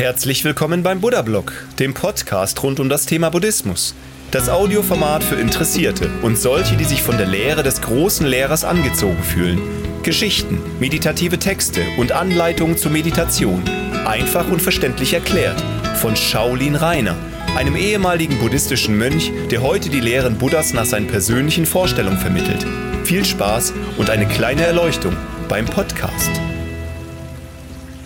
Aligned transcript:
Herzlich 0.00 0.44
willkommen 0.44 0.82
beim 0.82 1.02
Buddha 1.02 1.20
Blog, 1.20 1.52
dem 1.78 1.92
Podcast 1.92 2.62
rund 2.62 2.80
um 2.80 2.88
das 2.88 3.04
Thema 3.04 3.28
Buddhismus. 3.28 3.94
Das 4.30 4.48
Audioformat 4.48 5.22
für 5.22 5.34
Interessierte 5.34 6.08
und 6.22 6.38
solche, 6.38 6.74
die 6.78 6.86
sich 6.86 7.02
von 7.02 7.18
der 7.18 7.26
Lehre 7.26 7.62
des 7.62 7.82
großen 7.82 8.26
Lehrers 8.26 8.64
angezogen 8.64 9.22
fühlen. 9.22 9.60
Geschichten, 10.02 10.58
meditative 10.80 11.38
Texte 11.38 11.82
und 11.98 12.12
Anleitungen 12.12 12.78
zur 12.78 12.90
Meditation. 12.92 13.62
Einfach 14.06 14.50
und 14.50 14.62
verständlich 14.62 15.12
erklärt 15.12 15.62
von 15.96 16.16
Shaolin 16.16 16.76
Rainer, 16.76 17.16
einem 17.54 17.76
ehemaligen 17.76 18.38
buddhistischen 18.38 18.96
Mönch, 18.96 19.30
der 19.50 19.60
heute 19.60 19.90
die 19.90 20.00
Lehren 20.00 20.38
Buddhas 20.38 20.72
nach 20.72 20.86
seinen 20.86 21.08
persönlichen 21.08 21.66
Vorstellungen 21.66 22.16
vermittelt. 22.16 22.64
Viel 23.04 23.26
Spaß 23.26 23.74
und 23.98 24.08
eine 24.08 24.26
kleine 24.26 24.62
Erleuchtung 24.62 25.14
beim 25.46 25.66
Podcast. 25.66 26.30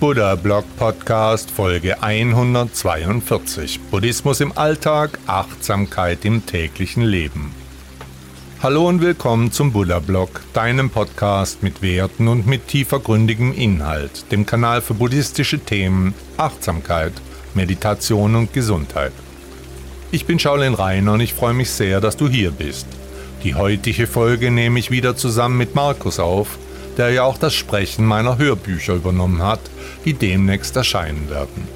Buddha 0.01 0.35
Blog 0.35 0.65
Podcast 0.77 1.51
Folge 1.51 2.03
142 2.03 3.81
Buddhismus 3.91 4.41
im 4.41 4.57
Alltag, 4.57 5.19
Achtsamkeit 5.27 6.25
im 6.25 6.45
täglichen 6.45 7.03
Leben. 7.05 7.55
Hallo 8.63 8.89
und 8.89 9.01
willkommen 9.01 9.53
zum 9.53 9.73
Buddha 9.73 10.01
Blog, 10.01 10.43
deinem 10.53 10.91
Podcast 10.91 11.63
mit 11.63 11.81
Werten 11.81 12.29
und 12.29 12.47
mit 12.47 12.69
tiefergründigem 12.69 13.55
Inhalt, 13.55 14.31
dem 14.33 14.45
Kanal 14.45 14.83
für 14.83 14.95
buddhistische 14.95 15.61
Themen, 15.61 16.13
Achtsamkeit, 16.37 17.13
Meditation 17.55 18.35
und 18.35 18.53
Gesundheit. 18.53 19.13
Ich 20.11 20.27
bin 20.27 20.39
Shaolin 20.39 20.75
Reiner 20.75 21.15
und 21.15 21.21
ich 21.21 21.35
freue 21.35 21.55
mich 21.55 21.71
sehr, 21.71 22.01
dass 22.01 22.17
du 22.17 22.29
hier 22.29 22.51
bist. 22.51 22.87
Die 23.43 23.55
heutige 23.55 24.07
Folge 24.07 24.51
nehme 24.51 24.79
ich 24.79 24.91
wieder 24.91 25.17
zusammen 25.17 25.57
mit 25.57 25.75
Markus 25.75 26.19
auf, 26.19 26.59
der 26.97 27.11
ja 27.11 27.25
auch 27.25 27.39
das 27.39 27.55
Sprechen 27.55 28.05
meiner 28.05 28.39
Hörbücher 28.39 28.95
übernommen 28.95 29.43
hat, 29.43 29.61
die 30.05 30.15
demnächst 30.15 30.77
erscheinen 30.77 31.29
werden. 31.31 31.69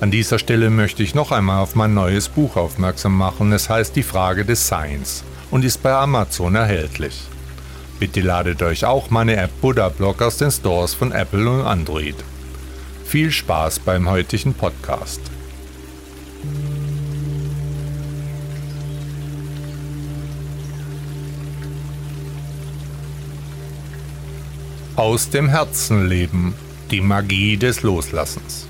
An 0.00 0.10
dieser 0.10 0.38
Stelle 0.38 0.70
möchte 0.70 1.02
ich 1.02 1.14
noch 1.14 1.32
einmal 1.32 1.62
auf 1.62 1.76
mein 1.76 1.94
neues 1.94 2.28
Buch 2.28 2.56
aufmerksam 2.56 3.16
machen. 3.16 3.52
Es 3.52 3.70
heißt 3.70 3.96
Die 3.96 4.02
Frage 4.02 4.44
des 4.44 4.68
Seins 4.68 5.24
und 5.50 5.64
ist 5.64 5.82
bei 5.82 5.92
Amazon 5.94 6.54
erhältlich. 6.56 7.22
Bitte 7.98 8.20
ladet 8.20 8.60
euch 8.62 8.84
auch 8.84 9.10
meine 9.10 9.36
App 9.36 9.50
Buddha 9.60 9.88
Blog 9.88 10.20
aus 10.20 10.36
den 10.36 10.50
Stores 10.50 10.94
von 10.94 11.12
Apple 11.12 11.48
und 11.48 11.64
Android. 11.64 12.16
Viel 13.04 13.30
Spaß 13.30 13.78
beim 13.78 14.10
heutigen 14.10 14.52
Podcast. 14.52 15.20
Aus 24.96 25.30
dem 25.30 25.48
Herzen 25.48 26.08
leben. 26.08 26.54
Die 26.90 27.00
Magie 27.00 27.56
des 27.56 27.80
Loslassens. 27.80 28.66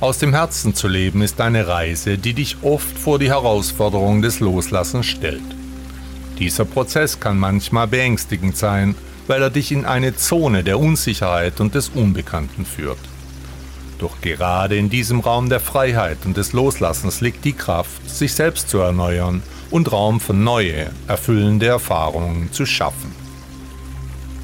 Aus 0.00 0.18
dem 0.18 0.34
Herzen 0.34 0.74
zu 0.74 0.88
leben 0.88 1.22
ist 1.22 1.40
eine 1.40 1.68
Reise, 1.68 2.18
die 2.18 2.34
dich 2.34 2.56
oft 2.62 2.98
vor 2.98 3.20
die 3.20 3.28
Herausforderung 3.28 4.22
des 4.22 4.40
Loslassens 4.40 5.06
stellt. 5.06 5.40
Dieser 6.40 6.64
Prozess 6.64 7.20
kann 7.20 7.38
manchmal 7.38 7.86
beängstigend 7.86 8.56
sein, 8.56 8.96
weil 9.28 9.40
er 9.40 9.50
dich 9.50 9.70
in 9.70 9.84
eine 9.84 10.16
Zone 10.16 10.64
der 10.64 10.80
Unsicherheit 10.80 11.60
und 11.60 11.76
des 11.76 11.90
Unbekannten 11.90 12.66
führt. 12.66 12.98
Doch 14.00 14.20
gerade 14.20 14.76
in 14.76 14.90
diesem 14.90 15.20
Raum 15.20 15.48
der 15.48 15.60
Freiheit 15.60 16.18
und 16.24 16.36
des 16.36 16.52
Loslassens 16.52 17.20
liegt 17.20 17.44
die 17.44 17.52
Kraft, 17.52 18.10
sich 18.10 18.34
selbst 18.34 18.68
zu 18.68 18.78
erneuern 18.78 19.44
und 19.70 19.92
Raum 19.92 20.18
für 20.18 20.34
neue, 20.34 20.90
erfüllende 21.06 21.66
Erfahrungen 21.66 22.52
zu 22.52 22.66
schaffen. 22.66 23.14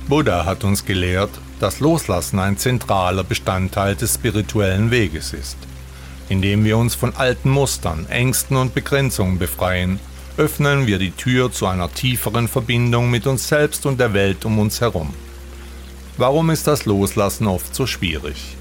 Buddha 0.08 0.44
hat 0.44 0.62
uns 0.62 0.84
gelehrt, 0.84 1.30
dass 1.62 1.78
Loslassen 1.78 2.40
ein 2.40 2.58
zentraler 2.58 3.22
Bestandteil 3.22 3.94
des 3.94 4.14
spirituellen 4.14 4.90
Weges 4.90 5.32
ist. 5.32 5.56
Indem 6.28 6.64
wir 6.64 6.76
uns 6.76 6.96
von 6.96 7.14
alten 7.14 7.50
Mustern, 7.50 8.06
Ängsten 8.08 8.56
und 8.56 8.74
Begrenzungen 8.74 9.38
befreien, 9.38 10.00
öffnen 10.36 10.88
wir 10.88 10.98
die 10.98 11.12
Tür 11.12 11.52
zu 11.52 11.66
einer 11.66 11.92
tieferen 11.92 12.48
Verbindung 12.48 13.12
mit 13.12 13.28
uns 13.28 13.46
selbst 13.46 13.86
und 13.86 14.00
der 14.00 14.12
Welt 14.12 14.44
um 14.44 14.58
uns 14.58 14.80
herum. 14.80 15.14
Warum 16.16 16.50
ist 16.50 16.66
das 16.66 16.84
Loslassen 16.84 17.46
oft 17.46 17.72
so 17.72 17.86
schwierig? 17.86 18.56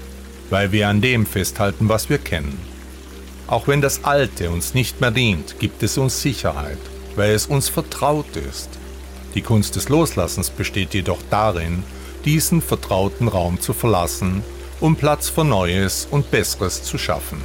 Weil 0.48 0.70
wir 0.70 0.88
an 0.88 1.00
dem 1.00 1.26
festhalten, 1.26 1.88
was 1.88 2.08
wir 2.08 2.18
kennen. 2.18 2.56
Auch 3.48 3.66
wenn 3.66 3.80
das 3.80 4.04
Alte 4.04 4.50
uns 4.50 4.74
nicht 4.74 5.00
mehr 5.00 5.10
dient, 5.10 5.58
gibt 5.58 5.82
es 5.82 5.98
uns 5.98 6.22
Sicherheit, 6.22 6.78
weil 7.16 7.32
es 7.32 7.46
uns 7.46 7.68
vertraut 7.68 8.36
ist. 8.36 8.68
Die 9.34 9.42
Kunst 9.42 9.74
des 9.74 9.88
Loslassens 9.88 10.50
besteht 10.50 10.94
jedoch 10.94 11.18
darin, 11.30 11.82
diesen 12.24 12.62
vertrauten 12.62 13.28
Raum 13.28 13.60
zu 13.60 13.72
verlassen, 13.72 14.42
um 14.80 14.96
Platz 14.96 15.28
für 15.28 15.44
Neues 15.44 16.08
und 16.10 16.30
Besseres 16.30 16.82
zu 16.82 16.98
schaffen. 16.98 17.40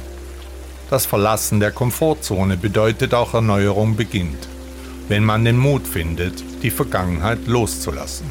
Das 0.90 1.06
Verlassen 1.06 1.60
der 1.60 1.70
Komfortzone 1.70 2.56
bedeutet 2.56 3.14
auch 3.14 3.34
Erneuerung 3.34 3.96
beginnt, 3.96 4.48
wenn 5.08 5.24
man 5.24 5.44
den 5.44 5.58
Mut 5.58 5.86
findet, 5.86 6.42
die 6.62 6.70
Vergangenheit 6.70 7.46
loszulassen. 7.46 8.26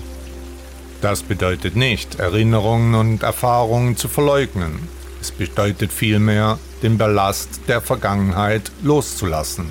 Das 1.02 1.22
bedeutet 1.22 1.75
nicht, 1.75 2.19
Erinnerungen 2.19 2.96
und 2.96 3.24
Erfahrungen 3.24 3.96
zu 3.96 4.07
verleugnen. 4.07 4.90
Es 5.22 5.31
bedeutet 5.31 5.91
vielmehr, 5.91 6.57
den 6.81 6.97
Ballast 6.97 7.62
der 7.68 7.81
Vergangenheit 7.81 8.72
loszulassen 8.81 9.68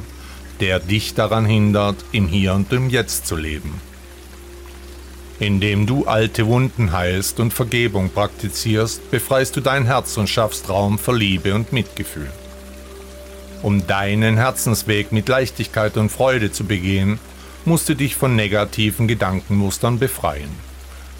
der 0.61 0.81
dich 0.81 1.15
daran 1.15 1.45
hindert, 1.45 1.97
im 2.13 2.27
Hier 2.27 2.55
und 2.55 2.73
im 2.73 2.89
Jetzt 2.89 3.27
zu 3.27 3.37
leben. 3.37 3.81
Indem 5.39 5.87
du 5.87 6.07
alte 6.07 6.47
Wunden 6.47 6.93
heilst 6.93 7.41
und 7.41 7.53
Vergebung 7.53 8.11
praktizierst, 8.11 9.11
befreist 9.11 9.57
du 9.57 9.61
dein 9.61 9.85
Herz 9.85 10.17
und 10.17 10.29
schaffst 10.29 10.69
Raum 10.69 10.99
für 10.99 11.15
Liebe 11.15 11.55
und 11.55 11.73
Mitgefühl. 11.73 12.31
Um 13.63 13.87
deinen 13.87 14.37
Herzensweg 14.37 15.13
mit 15.13 15.29
Leichtigkeit 15.29 15.97
und 15.97 16.11
Freude 16.11 16.53
zu 16.53 16.65
begehen, 16.65 17.19
musst 17.65 17.89
du 17.89 17.95
dich 17.95 18.17
von 18.17 18.37
negativen 18.37 19.09
Gedankenmustern 19.09 19.99
befreien. 19.99 20.51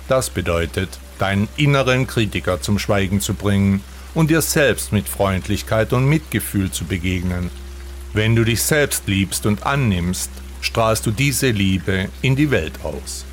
Das 0.09 0.31
bedeutet, 0.31 0.99
deinen 1.19 1.49
inneren 1.57 2.07
Kritiker 2.07 2.61
zum 2.61 2.79
Schweigen 2.79 3.21
zu 3.21 3.35
bringen 3.35 3.83
und 4.15 4.31
dir 4.31 4.43
selbst 4.43 4.93
mit 4.93 5.09
Freundlichkeit 5.09 5.93
und 5.93 6.09
Mitgefühl 6.09 6.71
zu 6.71 6.85
begegnen 6.85 7.51
wenn 8.17 8.35
du 8.35 8.45
dich 8.45 8.63
selbst 8.63 9.07
liebst 9.09 9.45
und 9.45 9.67
annimmst, 9.67 10.31
strahlst 10.63 11.05
du 11.05 11.11
diese 11.11 11.51
Liebe 11.51 12.09
in 12.23 12.35
die 12.35 12.51
Welt 12.51 12.73
aus. 12.83 13.27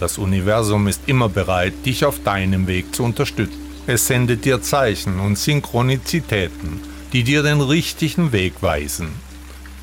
Das 0.00 0.18
Universum 0.18 0.88
ist 0.88 1.02
immer 1.06 1.28
bereit, 1.28 1.74
dich 1.86 2.04
auf 2.04 2.22
deinem 2.24 2.66
Weg 2.66 2.94
zu 2.94 3.04
unterstützen. 3.04 3.60
Es 3.86 4.08
sendet 4.08 4.44
dir 4.44 4.60
Zeichen 4.60 5.20
und 5.20 5.38
Synchronizitäten, 5.38 6.80
die 7.12 7.22
dir 7.22 7.44
den 7.44 7.60
richtigen 7.60 8.32
Weg 8.32 8.54
weisen. 8.62 9.10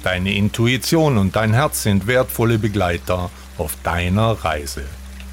Deine 0.03 0.33
Intuition 0.33 1.17
und 1.17 1.35
dein 1.35 1.53
Herz 1.53 1.83
sind 1.83 2.07
wertvolle 2.07 2.59
Begleiter 2.59 3.29
auf 3.57 3.78
deiner 3.83 4.31
Reise. 4.31 4.83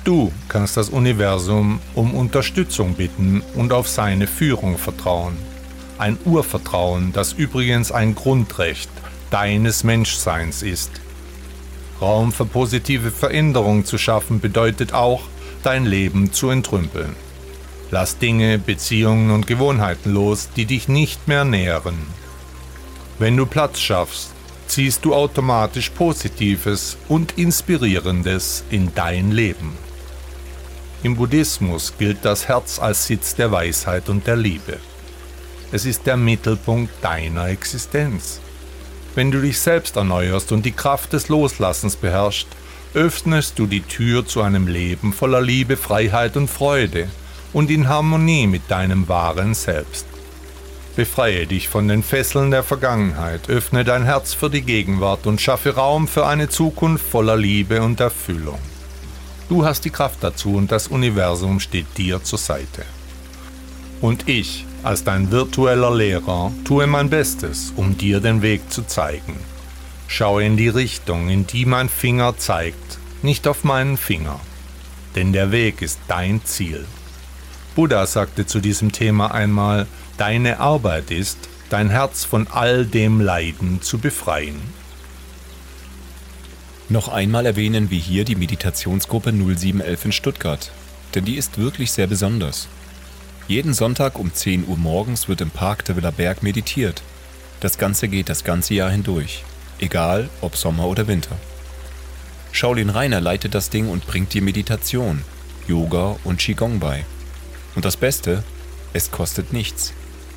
Du 0.04 0.32
kannst 0.48 0.76
das 0.76 0.90
Universum 0.90 1.80
um 1.94 2.14
Unterstützung 2.14 2.94
bitten 2.94 3.42
und 3.54 3.72
auf 3.72 3.88
seine 3.88 4.28
Führung 4.28 4.78
vertrauen 4.78 5.36
ein 5.98 6.18
Urvertrauen, 6.24 7.12
das 7.12 7.32
übrigens 7.32 7.92
ein 7.92 8.14
Grundrecht 8.14 8.90
deines 9.30 9.84
Menschseins 9.84 10.62
ist. 10.62 10.90
Raum 12.04 12.32
für 12.32 12.44
positive 12.44 13.10
Veränderung 13.10 13.86
zu 13.86 13.96
schaffen 13.96 14.38
bedeutet 14.38 14.92
auch, 14.92 15.22
dein 15.62 15.86
Leben 15.86 16.32
zu 16.32 16.50
entrümpeln. 16.50 17.16
Lass 17.90 18.18
Dinge, 18.18 18.58
Beziehungen 18.58 19.30
und 19.30 19.46
Gewohnheiten 19.46 20.12
los, 20.12 20.50
die 20.54 20.66
dich 20.66 20.86
nicht 20.86 21.28
mehr 21.28 21.44
nähren. 21.44 21.96
Wenn 23.18 23.36
du 23.36 23.46
Platz 23.46 23.80
schaffst, 23.80 24.32
ziehst 24.66 25.04
du 25.04 25.14
automatisch 25.14 25.88
Positives 25.90 26.98
und 27.08 27.38
Inspirierendes 27.38 28.64
in 28.70 28.94
dein 28.94 29.30
Leben. 29.30 29.72
Im 31.02 31.16
Buddhismus 31.16 31.94
gilt 31.98 32.24
das 32.24 32.48
Herz 32.48 32.78
als 32.78 33.06
Sitz 33.06 33.34
der 33.34 33.50
Weisheit 33.50 34.08
und 34.10 34.26
der 34.26 34.36
Liebe. 34.36 34.78
Es 35.72 35.86
ist 35.86 36.06
der 36.06 36.16
Mittelpunkt 36.16 36.92
deiner 37.02 37.48
Existenz. 37.48 38.40
Wenn 39.14 39.30
du 39.30 39.40
dich 39.40 39.60
selbst 39.60 39.96
erneuerst 39.96 40.50
und 40.50 40.66
die 40.66 40.72
Kraft 40.72 41.12
des 41.12 41.28
Loslassens 41.28 41.96
beherrschst, 41.96 42.48
öffnest 42.94 43.58
du 43.58 43.66
die 43.66 43.82
Tür 43.82 44.26
zu 44.26 44.42
einem 44.42 44.66
Leben 44.66 45.12
voller 45.12 45.40
Liebe, 45.40 45.76
Freiheit 45.76 46.36
und 46.36 46.48
Freude 46.48 47.08
und 47.52 47.70
in 47.70 47.88
Harmonie 47.88 48.46
mit 48.46 48.62
deinem 48.68 49.08
wahren 49.08 49.54
Selbst. 49.54 50.06
Befreie 50.96 51.46
dich 51.46 51.68
von 51.68 51.88
den 51.88 52.02
Fesseln 52.02 52.50
der 52.50 52.62
Vergangenheit, 52.62 53.48
öffne 53.48 53.84
dein 53.84 54.04
Herz 54.04 54.32
für 54.32 54.50
die 54.50 54.62
Gegenwart 54.62 55.26
und 55.26 55.40
schaffe 55.40 55.74
Raum 55.74 56.06
für 56.06 56.26
eine 56.26 56.48
Zukunft 56.48 57.04
voller 57.04 57.36
Liebe 57.36 57.82
und 57.82 58.00
Erfüllung. 58.00 58.58
Du 59.48 59.64
hast 59.64 59.84
die 59.84 59.90
Kraft 59.90 60.18
dazu 60.22 60.54
und 60.54 60.70
das 60.72 60.88
Universum 60.88 61.60
steht 61.60 61.98
dir 61.98 62.22
zur 62.22 62.38
Seite. 62.38 62.84
Und 64.00 64.28
ich, 64.28 64.66
als 64.84 65.04
dein 65.04 65.30
virtueller 65.30 65.94
Lehrer 65.94 66.52
tue 66.64 66.86
mein 66.86 67.10
Bestes, 67.10 67.72
um 67.76 67.96
dir 67.96 68.20
den 68.20 68.42
Weg 68.42 68.72
zu 68.72 68.82
zeigen. 68.82 69.36
Schaue 70.06 70.44
in 70.44 70.56
die 70.56 70.68
Richtung, 70.68 71.28
in 71.28 71.46
die 71.46 71.66
mein 71.66 71.88
Finger 71.88 72.36
zeigt, 72.36 72.98
nicht 73.22 73.48
auf 73.48 73.64
meinen 73.64 73.96
Finger. 73.96 74.38
Denn 75.14 75.32
der 75.32 75.50
Weg 75.52 75.82
ist 75.82 75.98
dein 76.08 76.44
Ziel. 76.44 76.84
Buddha 77.74 78.06
sagte 78.06 78.46
zu 78.46 78.60
diesem 78.60 78.92
Thema 78.92 79.32
einmal, 79.32 79.86
Deine 80.16 80.60
Arbeit 80.60 81.10
ist, 81.10 81.38
dein 81.70 81.90
Herz 81.90 82.24
von 82.24 82.46
all 82.48 82.86
dem 82.86 83.20
Leiden 83.20 83.82
zu 83.82 83.98
befreien. 83.98 84.60
Noch 86.88 87.08
einmal 87.08 87.46
erwähnen 87.46 87.90
wir 87.90 87.98
hier 87.98 88.24
die 88.24 88.36
Meditationsgruppe 88.36 89.32
0711 89.32 90.04
in 90.04 90.12
Stuttgart, 90.12 90.70
denn 91.14 91.24
die 91.24 91.34
ist 91.34 91.58
wirklich 91.58 91.90
sehr 91.90 92.06
besonders. 92.06 92.68
Jeden 93.46 93.74
Sonntag 93.74 94.18
um 94.18 94.32
10 94.32 94.66
Uhr 94.66 94.78
morgens 94.78 95.28
wird 95.28 95.42
im 95.42 95.50
Park 95.50 95.84
der 95.84 95.96
Villa 95.96 96.10
Berg 96.10 96.42
meditiert. 96.42 97.02
Das 97.60 97.76
Ganze 97.76 98.08
geht 98.08 98.30
das 98.30 98.42
ganze 98.42 98.72
Jahr 98.72 98.90
hindurch, 98.90 99.44
egal 99.78 100.30
ob 100.40 100.56
Sommer 100.56 100.86
oder 100.86 101.08
Winter. 101.08 101.36
Shaolin 102.52 102.88
Rainer 102.88 103.20
leitet 103.20 103.54
das 103.54 103.68
Ding 103.68 103.90
und 103.90 104.06
bringt 104.06 104.32
dir 104.32 104.40
Meditation, 104.40 105.22
Yoga 105.68 106.16
und 106.24 106.38
Qigong 106.38 106.80
bei. 106.80 107.04
Und 107.74 107.84
das 107.84 107.98
Beste, 107.98 108.42
es 108.94 109.10
kostet 109.10 109.52
nichts. 109.52 109.92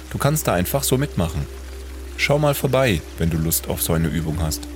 Du 0.09 0.17
kannst 0.17 0.45
da 0.47 0.53
einfach 0.53 0.83
so 0.83 0.97
mitmachen. 0.97 1.45
Schau 2.17 2.39
mal 2.39 2.55
vorbei, 2.55 3.01
wenn 3.19 3.29
du 3.29 3.37
Lust 3.37 3.69
auf 3.69 3.81
so 3.81 3.93
eine 3.93 4.09
Übung 4.09 4.41
hast. 4.41 4.67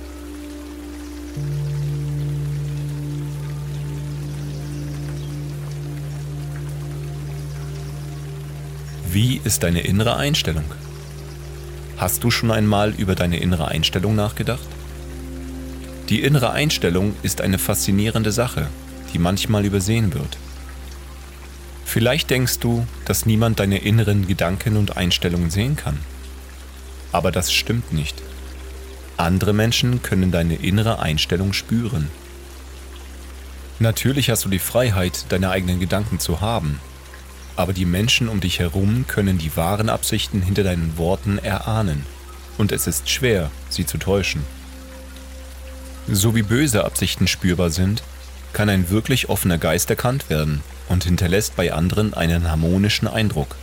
Wie 9.12 9.42
ist 9.44 9.62
deine 9.62 9.82
innere 9.82 10.16
Einstellung? 10.16 10.64
Hast 11.98 12.24
du 12.24 12.30
schon 12.30 12.50
einmal 12.50 12.94
über 12.94 13.14
deine 13.14 13.36
innere 13.36 13.68
Einstellung 13.68 14.14
nachgedacht? 14.14 14.66
Die 16.08 16.22
innere 16.22 16.52
Einstellung 16.52 17.14
ist 17.22 17.42
eine 17.42 17.58
faszinierende 17.58 18.32
Sache, 18.32 18.68
die 19.12 19.18
manchmal 19.18 19.66
übersehen 19.66 20.14
wird. 20.14 20.38
Vielleicht 21.84 22.30
denkst 22.30 22.60
du, 22.60 22.86
dass 23.04 23.26
niemand 23.26 23.60
deine 23.60 23.82
inneren 23.82 24.26
Gedanken 24.26 24.78
und 24.78 24.96
Einstellungen 24.96 25.50
sehen 25.50 25.76
kann. 25.76 25.98
Aber 27.12 27.30
das 27.30 27.52
stimmt 27.52 27.92
nicht. 27.92 28.16
Andere 29.18 29.52
Menschen 29.52 30.02
können 30.02 30.32
deine 30.32 30.54
innere 30.54 31.00
Einstellung 31.00 31.52
spüren. 31.52 32.08
Natürlich 33.78 34.30
hast 34.30 34.46
du 34.46 34.48
die 34.48 34.58
Freiheit, 34.58 35.26
deine 35.28 35.50
eigenen 35.50 35.80
Gedanken 35.80 36.18
zu 36.18 36.40
haben, 36.40 36.80
aber 37.56 37.72
die 37.72 37.84
Menschen 37.84 38.28
um 38.28 38.40
dich 38.40 38.58
herum 38.58 39.04
können 39.08 39.38
die 39.38 39.56
wahren 39.56 39.88
Absichten 39.88 40.42
hinter 40.42 40.62
deinen 40.62 40.96
Worten 40.96 41.38
erahnen, 41.38 42.04
und 42.58 42.72
es 42.72 42.86
ist 42.86 43.10
schwer, 43.10 43.50
sie 43.68 43.86
zu 43.86 43.98
täuschen. 43.98 44.42
So 46.08 46.34
wie 46.34 46.42
böse 46.42 46.84
Absichten 46.84 47.26
spürbar 47.26 47.70
sind, 47.70 48.02
kann 48.52 48.68
ein 48.68 48.90
wirklich 48.90 49.28
offener 49.28 49.58
Geist 49.58 49.88
erkannt 49.90 50.28
werden 50.28 50.62
und 50.88 51.04
hinterlässt 51.04 51.56
bei 51.56 51.72
anderen 51.72 52.14
einen 52.14 52.50
harmonischen 52.50 53.08
Eindruck. 53.08 53.56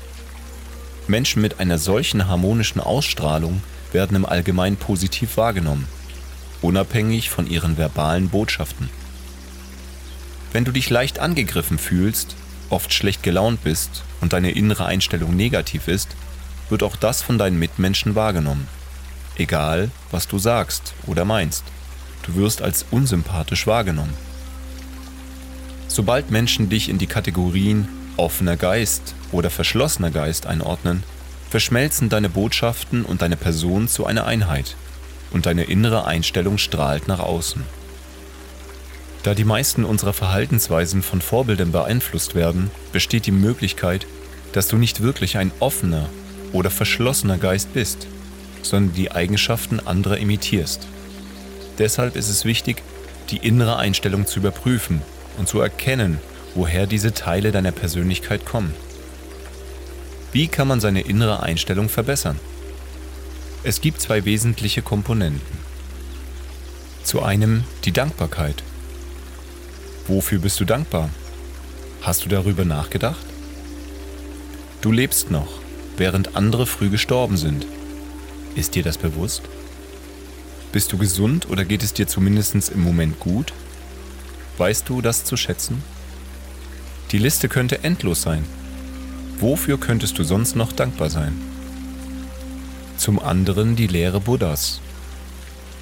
Menschen 1.08 1.42
mit 1.42 1.60
einer 1.60 1.78
solchen 1.78 2.28
harmonischen 2.28 2.82
Ausstrahlung 2.82 3.62
werden 3.92 4.16
im 4.16 4.26
Allgemeinen 4.26 4.78
positiv 4.78 5.38
wahrgenommen, 5.38 5.88
unabhängig 6.62 7.30
von 7.30 7.48
ihren 7.48 7.78
verbalen 7.78 8.30
Botschaften. 8.30 8.90
Wenn 10.54 10.66
du 10.66 10.72
dich 10.72 10.90
leicht 10.90 11.20
angegriffen 11.20 11.78
fühlst, 11.78 12.36
oft 12.70 12.94
schlecht 12.94 13.24
gelaunt 13.24 13.64
bist 13.64 14.04
und 14.22 14.34
deine 14.34 14.52
innere 14.52 14.86
Einstellung 14.86 15.36
negativ 15.36 15.88
ist, 15.88 16.10
wird 16.70 16.84
auch 16.84 16.96
das 16.96 17.22
von 17.22 17.38
deinen 17.38 17.60
Mitmenschen 17.60 18.16
wahrgenommen. 18.16 18.68
Egal, 19.38 19.90
was 20.12 20.28
du 20.28 20.38
sagst 20.38 20.94
oder 21.08 21.26
meinst, 21.26 21.64
du 22.24 22.36
wirst 22.36 22.62
als 22.62 22.86
unsympathisch 22.92 23.68
wahrgenommen. 23.68 24.14
Sobald 25.88 26.30
Menschen 26.30 26.70
dich 26.70 26.90
in 26.90 26.98
die 26.98 27.08
Kategorien 27.08 27.88
offener 28.18 28.58
Geist 28.58 29.16
oder 29.32 29.50
verschlossener 29.50 30.12
Geist 30.12 30.46
einordnen, 30.46 31.04
verschmelzen 31.50 32.10
deine 32.10 32.30
Botschaften 32.30 33.04
und 33.04 33.22
deine 33.22 33.38
Person 33.38 33.88
zu 33.88 34.06
einer 34.06 34.26
Einheit 34.26 34.76
und 35.32 35.46
deine 35.46 35.64
innere 35.64 36.06
Einstellung 36.06 36.58
strahlt 36.58 37.08
nach 37.08 37.20
außen. 37.20 37.64
Da 39.24 39.34
die 39.34 39.44
meisten 39.44 39.84
unserer 39.84 40.14
Verhaltensweisen 40.14 41.02
von 41.02 41.22
Vorbildern 41.22 41.72
beeinflusst 41.72 42.36
werden, 42.36 42.72
besteht 42.94 43.26
die 43.26 43.32
Möglichkeit, 43.32 44.08
dass 44.54 44.68
du 44.68 44.78
nicht 44.78 45.02
wirklich 45.02 45.38
ein 45.38 45.52
offener 45.60 46.10
oder 46.54 46.72
verschlossener 46.72 47.38
Geist 47.38 47.74
bist, 47.74 48.08
sondern 48.62 48.96
die 48.96 49.12
Eigenschaften 49.12 49.80
anderer 49.80 50.18
imitierst. 50.18 50.88
Deshalb 51.78 52.16
ist 52.16 52.30
es 52.30 52.46
wichtig, 52.46 52.82
die 53.30 53.38
innere 53.38 53.78
Einstellung 53.78 54.26
zu 54.26 54.40
überprüfen 54.40 55.02
und 55.38 55.48
zu 55.48 55.60
erkennen, 55.60 56.20
woher 56.56 56.88
diese 56.88 57.14
Teile 57.14 57.52
deiner 57.52 57.72
Persönlichkeit 57.72 58.46
kommen. 58.46 58.74
Wie 60.32 60.48
kann 60.48 60.68
man 60.68 60.80
seine 60.80 61.02
innere 61.02 61.44
Einstellung 61.44 61.90
verbessern? 61.90 62.40
Es 63.64 63.82
gibt 63.82 64.02
zwei 64.02 64.26
wesentliche 64.26 64.82
Komponenten. 64.82 65.60
Zu 67.04 67.22
einem 67.22 67.64
die 67.86 67.92
Dankbarkeit. 67.92 68.64
Wofür 70.10 70.40
bist 70.40 70.60
du 70.60 70.66
dankbar? 70.66 71.12
Hast 72.02 72.26
du 72.26 72.30
darüber 72.30 72.66
nachgedacht? 72.66 73.24
Du 74.82 74.92
lebst 74.92 75.30
noch, 75.30 75.60
während 75.98 76.36
andere 76.36 76.66
früh 76.66 76.90
gestorben 76.90 77.38
sind. 77.38 77.68
Ist 78.56 78.74
dir 78.74 78.82
das 78.82 78.98
bewusst? 78.98 79.44
Bist 80.72 80.92
du 80.92 80.98
gesund 80.98 81.48
oder 81.48 81.64
geht 81.64 81.84
es 81.84 81.94
dir 81.94 82.08
zumindest 82.08 82.70
im 82.70 82.82
Moment 82.82 83.20
gut? 83.20 83.54
Weißt 84.58 84.90
du 84.90 85.02
das 85.02 85.26
zu 85.26 85.38
schätzen? 85.38 85.84
Die 87.12 87.20
Liste 87.20 87.48
könnte 87.48 87.84
endlos 87.84 88.24
sein. 88.24 88.44
Wofür 89.38 89.80
könntest 89.80 90.18
du 90.18 90.24
sonst 90.24 90.56
noch 90.56 90.72
dankbar 90.72 91.12
sein? 91.12 91.40
Zum 92.98 93.20
anderen 93.20 93.76
die 93.76 93.86
Lehre 93.86 94.20
Buddhas. 94.20 94.82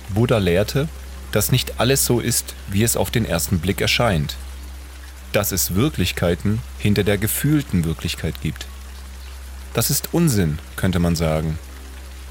Buddha 0.10 0.38
lehrte, 0.38 0.90
dass 1.32 1.52
nicht 1.52 1.80
alles 1.80 2.06
so 2.06 2.20
ist, 2.20 2.56
wie 2.68 2.84
es 2.84 2.98
auf 2.98 3.12
den 3.12 3.26
ersten 3.26 3.60
Blick 3.60 3.82
erscheint. 3.82 4.36
Dass 5.32 5.52
es 5.52 5.76
Wirklichkeiten 5.76 6.60
hinter 6.80 7.04
der 7.04 7.18
gefühlten 7.18 7.86
Wirklichkeit 7.86 8.42
gibt. 8.42 8.66
Das 9.74 9.90
ist 9.90 10.14
Unsinn, 10.14 10.60
könnte 10.76 11.00
man 11.00 11.16
sagen. 11.16 11.60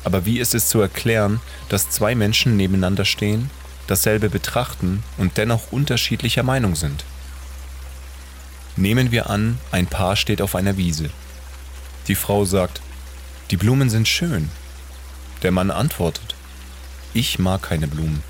Aber 0.04 0.24
wie 0.24 0.38
ist 0.38 0.54
es 0.54 0.68
zu 0.68 0.80
erklären, 0.80 1.40
dass 1.68 1.90
zwei 1.90 2.14
Menschen 2.14 2.56
nebeneinander 2.56 3.04
stehen 3.04 3.50
dasselbe 3.86 4.28
betrachten 4.28 5.02
und 5.16 5.36
dennoch 5.36 5.72
unterschiedlicher 5.72 6.42
Meinung 6.42 6.74
sind. 6.74 7.04
Nehmen 8.76 9.10
wir 9.10 9.30
an, 9.30 9.58
ein 9.70 9.86
Paar 9.86 10.16
steht 10.16 10.42
auf 10.42 10.54
einer 10.54 10.76
Wiese. 10.76 11.10
Die 12.08 12.14
Frau 12.14 12.44
sagt, 12.44 12.80
die 13.50 13.56
Blumen 13.56 13.90
sind 13.90 14.06
schön. 14.06 14.50
Der 15.42 15.50
Mann 15.50 15.70
antwortet, 15.70 16.34
ich 17.14 17.38
mag 17.38 17.62
keine 17.62 17.88
Blumen. 17.88 18.22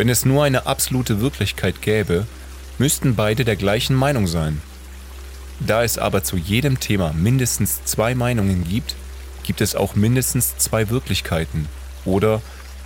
Wenn 0.00 0.08
es 0.08 0.24
nur 0.24 0.44
eine 0.44 0.64
absolute 0.64 1.20
Wirklichkeit 1.20 1.82
gäbe, 1.82 2.26
müssten 2.78 3.16
beide 3.16 3.44
der 3.44 3.56
gleichen 3.56 3.94
Meinung 3.94 4.26
sein. 4.26 4.62
Da 5.58 5.84
es 5.84 5.98
aber 5.98 6.24
zu 6.24 6.38
jedem 6.38 6.80
Thema 6.80 7.12
mindestens 7.12 7.84
zwei 7.84 8.14
Meinungen 8.14 8.64
gibt, 8.66 8.94
gibt 9.42 9.60
es 9.60 9.74
auch 9.74 9.96
mindestens 9.96 10.56
zwei 10.56 10.88
Wirklichkeiten 10.88 11.68
oder 12.06 12.40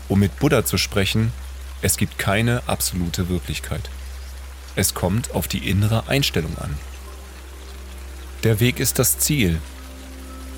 um 0.08 0.18
mit 0.18 0.40
Buddha 0.40 0.64
zu 0.64 0.76
sprechen, 0.76 1.30
es 1.82 1.98
gibt 1.98 2.18
keine 2.18 2.64
absolute 2.66 3.28
Wirklichkeit. 3.28 3.88
Es 4.74 4.92
kommt 4.92 5.36
auf 5.36 5.46
die 5.46 5.70
innere 5.70 6.08
Einstellung 6.08 6.58
an. 6.58 6.74
Der 8.42 8.58
Weg 8.58 8.80
ist 8.80 8.98
das 8.98 9.20
Ziel. 9.20 9.60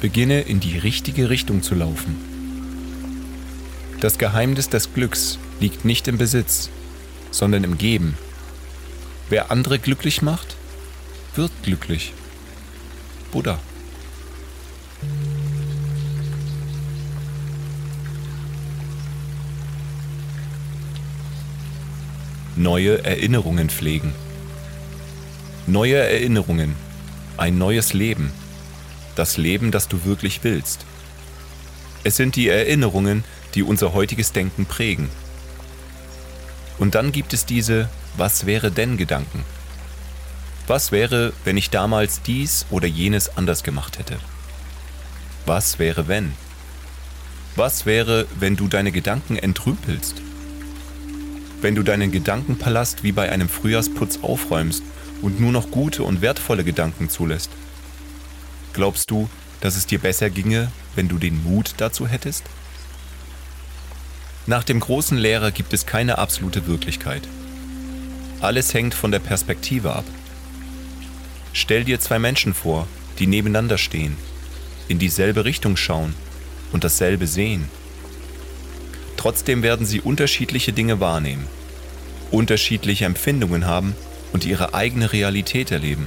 Beginne 0.01 0.41
in 0.41 0.61
die 0.61 0.79
richtige 0.79 1.29
Richtung 1.29 1.63
zu 1.63 1.75
laufen. 1.75 2.17
Das 4.01 4.17
Geheimnis 4.17 4.71
des 4.71 4.95
Glücks 4.95 5.39
liegt 5.61 5.85
nicht 5.85 6.09
im 6.09 6.19
Besitz, 6.19 6.71
sondern 7.31 7.65
im 7.65 7.79
Geben. 7.79 8.17
Wer 9.29 9.51
andere 9.51 9.79
glücklich 9.79 10.23
macht, 10.23 10.57
wird 11.35 11.53
glücklich. 11.63 12.13
Buddha. 13.33 13.59
neue 22.57 23.05
Erinnerungen 23.05 23.69
pflegen. 23.69 24.13
Neue 25.67 25.97
Erinnerungen, 25.97 26.75
ein 27.37 27.59
neues 27.59 27.93
Leben, 27.93 28.33
das 29.15 29.37
Leben, 29.37 29.71
das 29.71 29.89
du 29.89 30.05
wirklich 30.05 30.43
willst. 30.43 30.87
Es 32.03 32.17
sind 32.17 32.37
die 32.37 32.49
Erinnerungen, 32.49 33.25
die 33.55 33.63
unser 33.63 33.93
heutiges 33.93 34.33
Denken 34.33 34.65
prägen. 34.65 35.09
Und 36.78 36.95
dann 36.95 37.12
gibt 37.12 37.33
es 37.33 37.47
diese 37.47 37.88
Was 38.16 38.47
wäre 38.47 38.71
denn 38.71 38.97
Gedanken? 38.97 39.45
Was 40.66 40.92
wäre, 40.92 41.33
wenn 41.45 41.56
ich 41.56 41.71
damals 41.71 42.23
dies 42.23 42.66
oder 42.71 42.87
jenes 42.87 43.37
anders 43.37 43.62
gemacht 43.62 43.99
hätte? 43.99 44.18
Was 45.47 45.78
wäre 45.78 46.09
wenn? 46.09 46.33
Was 47.54 47.87
wäre, 47.87 48.26
wenn 48.38 48.56
du 48.56 48.68
deine 48.68 48.92
Gedanken 48.92 49.37
entrümpelst? 49.37 50.23
wenn 51.61 51.75
du 51.75 51.83
deinen 51.83 52.12
Gedankenpalast 52.12 53.02
wie 53.02 53.12
bei 53.12 53.30
einem 53.30 53.49
Frühjahrsputz 53.49 54.21
aufräumst 54.23 54.83
und 55.23 55.40
nur 55.40 55.52
noch 55.52 55.71
gute 55.71 56.02
und 56.02 56.21
wertvolle 56.21 56.64
Gedanken 56.64 57.09
zulässt? 57.09 57.50
Glaubst 58.73 59.11
du, 59.11 59.28
dass 59.61 59.76
es 59.76 59.87
dir 59.87 59.99
besser 59.99 60.30
ginge, 60.30 60.71
wenn 60.95 61.09
du 61.09 61.18
den 61.18 61.42
Mut 61.42 61.75
dazu 61.78 62.06
hättest? 62.06 62.45
Nach 64.49 64.62
dem 64.62 64.79
großen 64.79 65.19
Lehrer 65.19 65.50
gibt 65.50 65.73
es 65.73 65.87
keine 65.87 66.19
absolute 66.19 66.69
Wirklichkeit. 66.69 67.23
Alles 68.41 68.73
hängt 68.75 68.95
von 68.95 69.11
der 69.11 69.19
Perspektive 69.19 69.93
ab. 69.93 70.05
Stell 71.53 71.83
dir 71.83 71.99
zwei 71.99 72.21
Menschen 72.21 72.55
vor, 72.55 72.87
die 73.19 73.26
nebeneinander 73.26 73.76
stehen, 73.76 74.17
in 74.87 75.00
dieselbe 75.00 75.45
Richtung 75.45 75.76
schauen 75.76 76.15
und 76.71 76.85
dasselbe 76.85 77.26
sehen. 77.26 77.69
Trotzdem 79.17 79.65
werden 79.65 79.85
sie 79.85 80.00
unterschiedliche 80.00 80.73
Dinge 80.73 81.00
wahrnehmen, 81.00 81.47
unterschiedliche 82.31 83.05
Empfindungen 83.05 83.67
haben 83.67 83.97
und 84.33 84.45
ihre 84.45 84.75
eigene 84.75 85.12
Realität 85.12 85.73
erleben. 85.73 86.07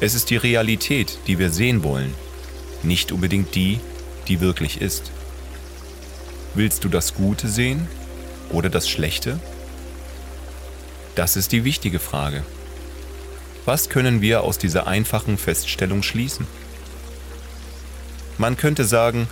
Es 0.00 0.14
ist 0.14 0.30
die 0.30 0.36
Realität, 0.36 1.18
die 1.26 1.40
wir 1.40 1.50
sehen 1.50 1.82
wollen, 1.82 2.14
nicht 2.84 3.10
unbedingt 3.10 3.54
die, 3.54 3.80
die 4.28 4.40
wirklich 4.40 4.80
ist. 4.80 5.10
Willst 6.56 6.84
du 6.84 6.88
das 6.88 7.14
Gute 7.14 7.48
sehen 7.48 7.88
oder 8.50 8.68
das 8.68 8.88
Schlechte? 8.88 9.40
Das 11.16 11.34
ist 11.34 11.50
die 11.50 11.64
wichtige 11.64 11.98
Frage. 11.98 12.44
Was 13.64 13.88
können 13.88 14.20
wir 14.20 14.42
aus 14.42 14.56
dieser 14.56 14.86
einfachen 14.86 15.36
Feststellung 15.36 16.04
schließen? 16.04 16.46
Man 18.38 18.56
könnte 18.56 18.84
sagen, 18.84 19.26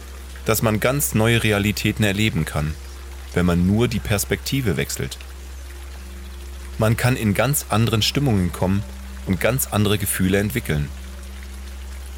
dass 0.47 0.63
man 0.63 0.81
ganz 0.81 1.15
neue 1.15 1.45
Realitäten 1.45 2.03
erleben 2.03 2.45
kann, 2.45 2.75
wenn 3.35 3.47
man 3.47 3.69
nur 3.69 3.87
die 3.87 4.01
Perspektive 4.01 4.77
wechselt. 4.77 5.17
Man 6.79 6.97
kann 6.97 7.17
in 7.17 7.35
ganz 7.35 7.67
anderen 7.69 8.03
Stimmungen 8.03 8.51
kommen 8.53 8.83
und 9.27 9.41
ganz 9.41 9.69
andere 9.71 9.97
Gefühle 9.97 10.39
entwickeln. 10.39 10.89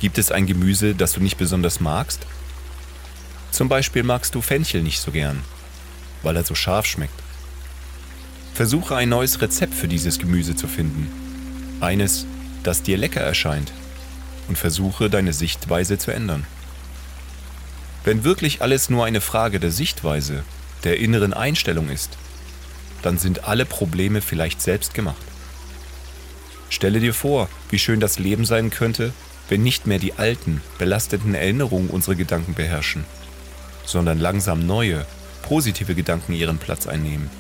Gibt 0.01 0.17
es 0.17 0.33
ein 0.33 0.47
Gemüse, 0.47 0.95
das 0.95 1.13
du 1.13 1.21
nicht 1.21 1.37
besonders 1.37 1.81
magst? 1.81 2.27
Zum 3.55 3.69
Beispiel 3.69 4.03
magst 4.03 4.35
du 4.35 4.43
Fenchel 4.43 4.83
nicht 4.83 4.99
so 4.99 5.13
gern, 5.13 5.41
weil 6.25 6.35
er 6.35 6.43
so 6.43 6.57
scharf 6.57 6.87
schmeckt. 6.87 7.15
Versuche 8.53 8.97
ein 8.97 9.09
neues 9.09 9.41
Rezept 9.41 9.75
für 9.75 9.87
dieses 9.87 10.19
Gemüse 10.19 10.57
zu 10.57 10.67
finden. 10.67 11.09
Eines, 11.81 12.27
das 12.65 12.83
dir 12.83 12.99
lecker 12.99 13.21
erscheint. 13.21 13.71
Und 14.49 14.59
versuche 14.59 15.09
deine 15.09 15.33
Sichtweise 15.33 15.99
zu 15.99 16.11
ändern. 16.11 16.45
Wenn 18.03 18.25
wirklich 18.25 18.61
alles 18.61 18.91
nur 18.91 19.05
eine 19.05 19.21
Frage 19.21 19.61
der 19.61 19.71
Sichtweise, 19.71 20.43
der 20.83 20.99
inneren 20.99 21.33
Einstellung 21.33 21.91
ist, 21.91 22.19
dann 23.03 23.19
sind 23.19 23.45
alle 23.45 23.67
Probleme 23.67 24.21
vielleicht 24.21 24.63
selbst 24.63 24.95
gemacht. 24.95 25.23
Stelle 26.71 26.99
dir 26.99 27.15
vor, 27.15 27.49
wie 27.71 27.79
schön 27.79 28.01
das 28.01 28.19
Leben 28.19 28.47
sein 28.47 28.71
könnte, 28.71 29.13
wenn 29.49 29.63
nicht 29.63 29.87
mehr 29.87 30.01
die 30.01 30.15
alten, 30.15 30.61
belasteten 30.79 31.37
Erinnerungen 31.37 31.89
unsere 31.89 32.17
Gedanken 32.17 32.55
beherrschen, 32.55 33.05
sondern 33.85 34.19
langsam 34.19 34.67
neue, 34.67 35.07
positive 35.43 35.95
Gedanken 35.95 36.33
ihren 36.33 36.59
Platz 36.59 36.87
einnehmen. 36.87 37.31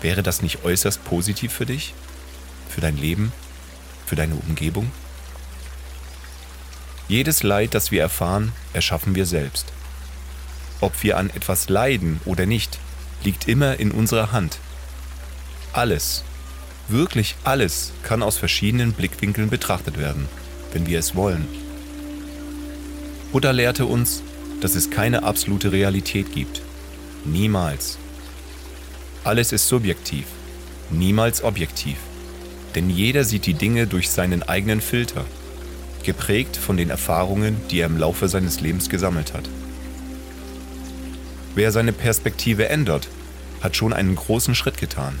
Wäre 0.00 0.22
das 0.22 0.42
nicht 0.42 0.64
äußerst 0.64 1.04
positiv 1.04 1.52
für 1.52 1.66
dich? 1.66 1.94
Für 2.68 2.80
dein 2.80 2.96
Leben? 2.96 3.32
Für 4.06 4.16
deine 4.16 4.34
Umgebung? 4.34 4.90
Jedes 7.08 7.42
Leid, 7.42 7.74
das 7.74 7.90
wir 7.90 8.02
erfahren, 8.02 8.52
erschaffen 8.72 9.14
wir 9.14 9.26
selbst. 9.26 9.72
Ob 10.80 11.02
wir 11.02 11.16
an 11.16 11.30
etwas 11.30 11.68
leiden 11.68 12.20
oder 12.24 12.46
nicht, 12.46 12.78
liegt 13.24 13.48
immer 13.48 13.80
in 13.80 13.90
unserer 13.90 14.30
Hand. 14.30 14.58
Alles, 15.72 16.22
wirklich 16.88 17.34
alles 17.44 17.92
kann 18.02 18.22
aus 18.22 18.36
verschiedenen 18.38 18.92
Blickwinkeln 18.92 19.50
betrachtet 19.50 19.98
werden, 19.98 20.28
wenn 20.72 20.86
wir 20.86 20.98
es 20.98 21.14
wollen. 21.14 21.48
Buddha 23.32 23.50
lehrte 23.50 23.86
uns, 23.86 24.22
dass 24.60 24.74
es 24.74 24.90
keine 24.90 25.22
absolute 25.22 25.72
Realität 25.72 26.32
gibt. 26.32 26.62
Niemals. 27.24 27.98
Alles 29.24 29.52
ist 29.52 29.68
subjektiv, 29.68 30.26
niemals 30.90 31.42
objektiv. 31.42 31.98
Denn 32.74 32.90
jeder 32.90 33.24
sieht 33.24 33.46
die 33.46 33.54
Dinge 33.54 33.86
durch 33.86 34.10
seinen 34.10 34.42
eigenen 34.42 34.80
Filter 34.80 35.24
geprägt 36.02 36.56
von 36.56 36.76
den 36.76 36.90
Erfahrungen, 36.90 37.56
die 37.70 37.80
er 37.80 37.86
im 37.86 37.98
Laufe 37.98 38.28
seines 38.28 38.60
Lebens 38.60 38.88
gesammelt 38.88 39.34
hat. 39.34 39.48
Wer 41.54 41.72
seine 41.72 41.92
Perspektive 41.92 42.68
ändert, 42.68 43.08
hat 43.60 43.76
schon 43.76 43.92
einen 43.92 44.14
großen 44.14 44.54
Schritt 44.54 44.78
getan. 44.78 45.18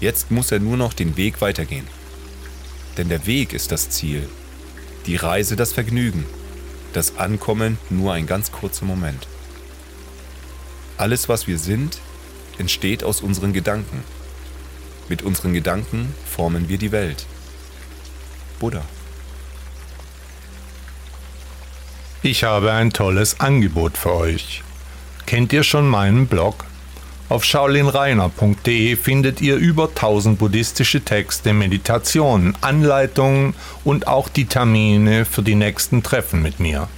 Jetzt 0.00 0.30
muss 0.30 0.52
er 0.52 0.60
nur 0.60 0.76
noch 0.76 0.92
den 0.92 1.16
Weg 1.16 1.40
weitergehen. 1.40 1.86
Denn 2.98 3.08
der 3.08 3.26
Weg 3.26 3.52
ist 3.52 3.72
das 3.72 3.90
Ziel, 3.90 4.28
die 5.06 5.16
Reise 5.16 5.56
das 5.56 5.72
Vergnügen, 5.72 6.24
das 6.92 7.18
Ankommen 7.18 7.78
nur 7.88 8.12
ein 8.12 8.26
ganz 8.26 8.52
kurzer 8.52 8.84
Moment. 8.84 9.26
Alles, 10.96 11.28
was 11.28 11.46
wir 11.46 11.58
sind, 11.58 11.98
entsteht 12.58 13.04
aus 13.04 13.20
unseren 13.20 13.52
Gedanken. 13.52 14.04
Mit 15.08 15.22
unseren 15.22 15.54
Gedanken 15.54 16.14
formen 16.26 16.68
wir 16.68 16.78
die 16.78 16.92
Welt. 16.92 17.26
Buddha. 18.58 18.82
Ich 22.22 22.44
habe 22.44 22.72
ein 22.72 22.92
tolles 22.92 23.40
Angebot 23.40 23.96
für 23.96 24.14
euch. 24.14 24.62
Kennt 25.24 25.52
ihr 25.52 25.62
schon 25.62 25.88
meinen 25.88 26.26
Blog? 26.26 26.66
Auf 27.30 27.44
shaolinreiner.de 27.44 28.96
findet 28.96 29.40
ihr 29.40 29.54
über 29.54 29.90
1000 29.90 30.36
buddhistische 30.36 31.00
Texte, 31.00 31.52
Meditationen, 31.52 32.56
Anleitungen 32.60 33.54
und 33.84 34.08
auch 34.08 34.28
die 34.28 34.46
Termine 34.46 35.24
für 35.24 35.44
die 35.44 35.54
nächsten 35.54 36.02
Treffen 36.02 36.42
mit 36.42 36.58
mir. 36.58 36.88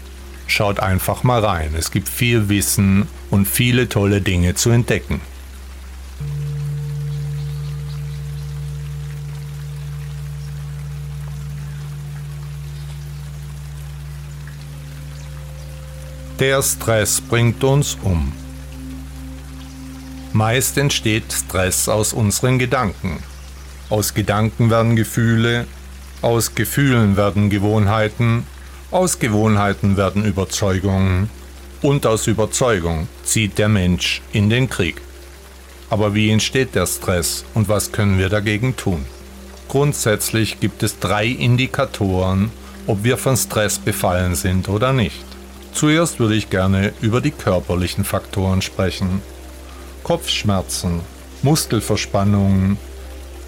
Schaut 0.46 0.80
einfach 0.80 1.22
mal 1.22 1.44
rein, 1.44 1.74
es 1.76 1.90
gibt 1.90 2.08
viel 2.08 2.48
Wissen 2.48 3.08
und 3.30 3.46
viele 3.46 3.90
tolle 3.90 4.22
Dinge 4.22 4.54
zu 4.54 4.70
entdecken. 4.70 5.20
Der 16.40 16.62
Stress 16.62 17.20
bringt 17.20 17.62
uns 17.62 17.98
um. 18.02 18.32
Meist 20.34 20.78
entsteht 20.78 21.30
Stress 21.30 21.90
aus 21.90 22.14
unseren 22.14 22.58
Gedanken. 22.58 23.22
Aus 23.90 24.14
Gedanken 24.14 24.70
werden 24.70 24.96
Gefühle, 24.96 25.66
aus 26.22 26.54
Gefühlen 26.54 27.18
werden 27.18 27.50
Gewohnheiten, 27.50 28.46
aus 28.90 29.18
Gewohnheiten 29.18 29.98
werden 29.98 30.24
Überzeugungen 30.24 31.28
und 31.82 32.06
aus 32.06 32.28
Überzeugung 32.28 33.08
zieht 33.24 33.58
der 33.58 33.68
Mensch 33.68 34.22
in 34.32 34.48
den 34.48 34.70
Krieg. 34.70 35.02
Aber 35.90 36.14
wie 36.14 36.30
entsteht 36.30 36.74
der 36.74 36.86
Stress 36.86 37.44
und 37.52 37.68
was 37.68 37.92
können 37.92 38.18
wir 38.18 38.30
dagegen 38.30 38.74
tun? 38.74 39.04
Grundsätzlich 39.68 40.60
gibt 40.60 40.82
es 40.82 40.98
drei 40.98 41.26
Indikatoren, 41.26 42.50
ob 42.86 43.04
wir 43.04 43.18
von 43.18 43.36
Stress 43.36 43.78
befallen 43.78 44.34
sind 44.34 44.70
oder 44.70 44.94
nicht. 44.94 45.24
Zuerst 45.74 46.20
würde 46.20 46.36
ich 46.36 46.48
gerne 46.48 46.94
über 47.02 47.20
die 47.20 47.30
körperlichen 47.30 48.04
Faktoren 48.04 48.62
sprechen. 48.62 49.20
Kopfschmerzen, 50.02 51.00
Muskelverspannungen, 51.42 52.78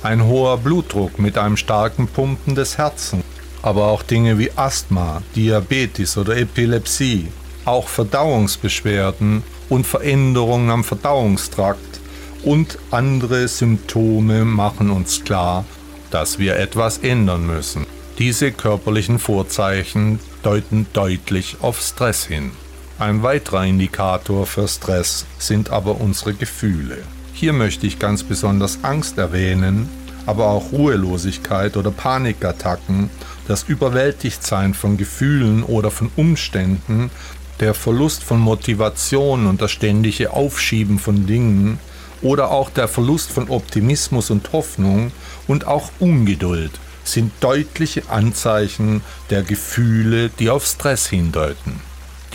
ein 0.02 0.24
hoher 0.24 0.58
Blutdruck 0.58 1.18
mit 1.18 1.38
einem 1.38 1.56
starken 1.56 2.08
Pumpen 2.08 2.54
des 2.54 2.78
Herzens, 2.78 3.24
aber 3.62 3.86
auch 3.86 4.02
Dinge 4.02 4.38
wie 4.38 4.50
Asthma, 4.56 5.22
Diabetes 5.34 6.18
oder 6.18 6.36
Epilepsie, 6.36 7.28
auch 7.64 7.88
Verdauungsbeschwerden 7.88 9.42
und 9.68 9.86
Veränderungen 9.86 10.70
am 10.70 10.84
Verdauungstrakt 10.84 12.00
und 12.42 12.78
andere 12.90 13.48
Symptome 13.48 14.44
machen 14.44 14.90
uns 14.90 15.24
klar, 15.24 15.64
dass 16.10 16.38
wir 16.38 16.56
etwas 16.56 16.98
ändern 16.98 17.46
müssen. 17.46 17.86
Diese 18.18 18.52
körperlichen 18.52 19.18
Vorzeichen 19.18 20.20
deuten 20.42 20.86
deutlich 20.92 21.56
auf 21.62 21.80
Stress 21.80 22.26
hin. 22.26 22.52
Ein 22.96 23.24
weiterer 23.24 23.64
Indikator 23.64 24.46
für 24.46 24.68
Stress 24.68 25.26
sind 25.38 25.70
aber 25.70 26.00
unsere 26.00 26.32
Gefühle. 26.32 26.98
Hier 27.32 27.52
möchte 27.52 27.88
ich 27.88 27.98
ganz 27.98 28.22
besonders 28.22 28.78
Angst 28.82 29.18
erwähnen, 29.18 29.88
aber 30.26 30.46
auch 30.46 30.70
Ruhelosigkeit 30.70 31.76
oder 31.76 31.90
Panikattacken, 31.90 33.10
das 33.48 33.64
Überwältigtsein 33.64 34.74
von 34.74 34.96
Gefühlen 34.96 35.64
oder 35.64 35.90
von 35.90 36.08
Umständen, 36.14 37.10
der 37.58 37.74
Verlust 37.74 38.22
von 38.22 38.38
Motivation 38.38 39.46
und 39.46 39.60
das 39.60 39.72
ständige 39.72 40.32
Aufschieben 40.32 41.00
von 41.00 41.26
Dingen 41.26 41.80
oder 42.22 42.52
auch 42.52 42.70
der 42.70 42.86
Verlust 42.86 43.32
von 43.32 43.50
Optimismus 43.50 44.30
und 44.30 44.52
Hoffnung 44.52 45.10
und 45.48 45.66
auch 45.66 45.90
Ungeduld 45.98 46.70
sind 47.02 47.32
deutliche 47.40 48.08
Anzeichen 48.08 49.02
der 49.30 49.42
Gefühle, 49.42 50.30
die 50.30 50.48
auf 50.48 50.64
Stress 50.64 51.08
hindeuten. 51.08 51.80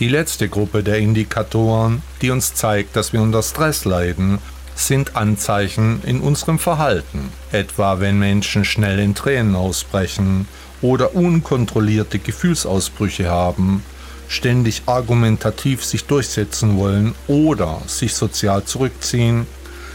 Die 0.00 0.08
letzte 0.08 0.48
Gruppe 0.48 0.82
der 0.82 0.96
Indikatoren, 0.96 2.00
die 2.22 2.30
uns 2.30 2.54
zeigt, 2.54 2.96
dass 2.96 3.12
wir 3.12 3.20
unter 3.20 3.42
Stress 3.42 3.84
leiden, 3.84 4.38
sind 4.74 5.14
Anzeichen 5.14 6.00
in 6.06 6.22
unserem 6.22 6.58
Verhalten, 6.58 7.30
etwa 7.52 8.00
wenn 8.00 8.18
Menschen 8.18 8.64
schnell 8.64 8.98
in 8.98 9.14
Tränen 9.14 9.54
ausbrechen 9.54 10.48
oder 10.80 11.14
unkontrollierte 11.14 12.18
Gefühlsausbrüche 12.18 13.28
haben, 13.28 13.82
ständig 14.26 14.84
argumentativ 14.86 15.84
sich 15.84 16.06
durchsetzen 16.06 16.78
wollen 16.78 17.14
oder 17.26 17.82
sich 17.86 18.14
sozial 18.14 18.64
zurückziehen, 18.64 19.46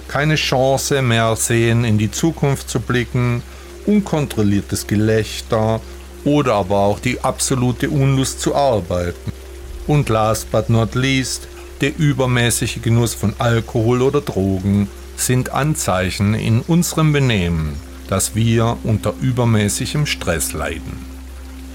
keine 0.07 0.35
Chance 0.35 1.01
mehr 1.01 1.35
sehen, 1.35 1.83
in 1.83 1.97
die 1.97 2.11
Zukunft 2.11 2.69
zu 2.69 2.79
blicken, 2.79 3.41
unkontrolliertes 3.87 4.85
Gelächter 4.85 5.81
oder 6.25 6.53
aber 6.53 6.77
auch 6.77 6.99
die 6.99 7.21
absolute 7.21 7.89
Unlust 7.89 8.39
zu 8.39 8.53
arbeiten. 8.53 9.44
Und 9.87 10.09
last 10.09 10.51
but 10.51 10.69
not 10.69 10.95
least, 10.95 11.47
der 11.81 11.97
übermäßige 11.97 12.81
Genuss 12.81 13.13
von 13.13 13.33
Alkohol 13.37 14.01
oder 14.01 14.21
Drogen 14.21 14.87
sind 15.17 15.49
Anzeichen 15.49 16.33
in 16.33 16.61
unserem 16.61 17.13
Benehmen, 17.13 17.75
dass 18.07 18.35
wir 18.35 18.77
unter 18.83 19.13
übermäßigem 19.21 20.05
Stress 20.05 20.53
leiden. 20.53 21.05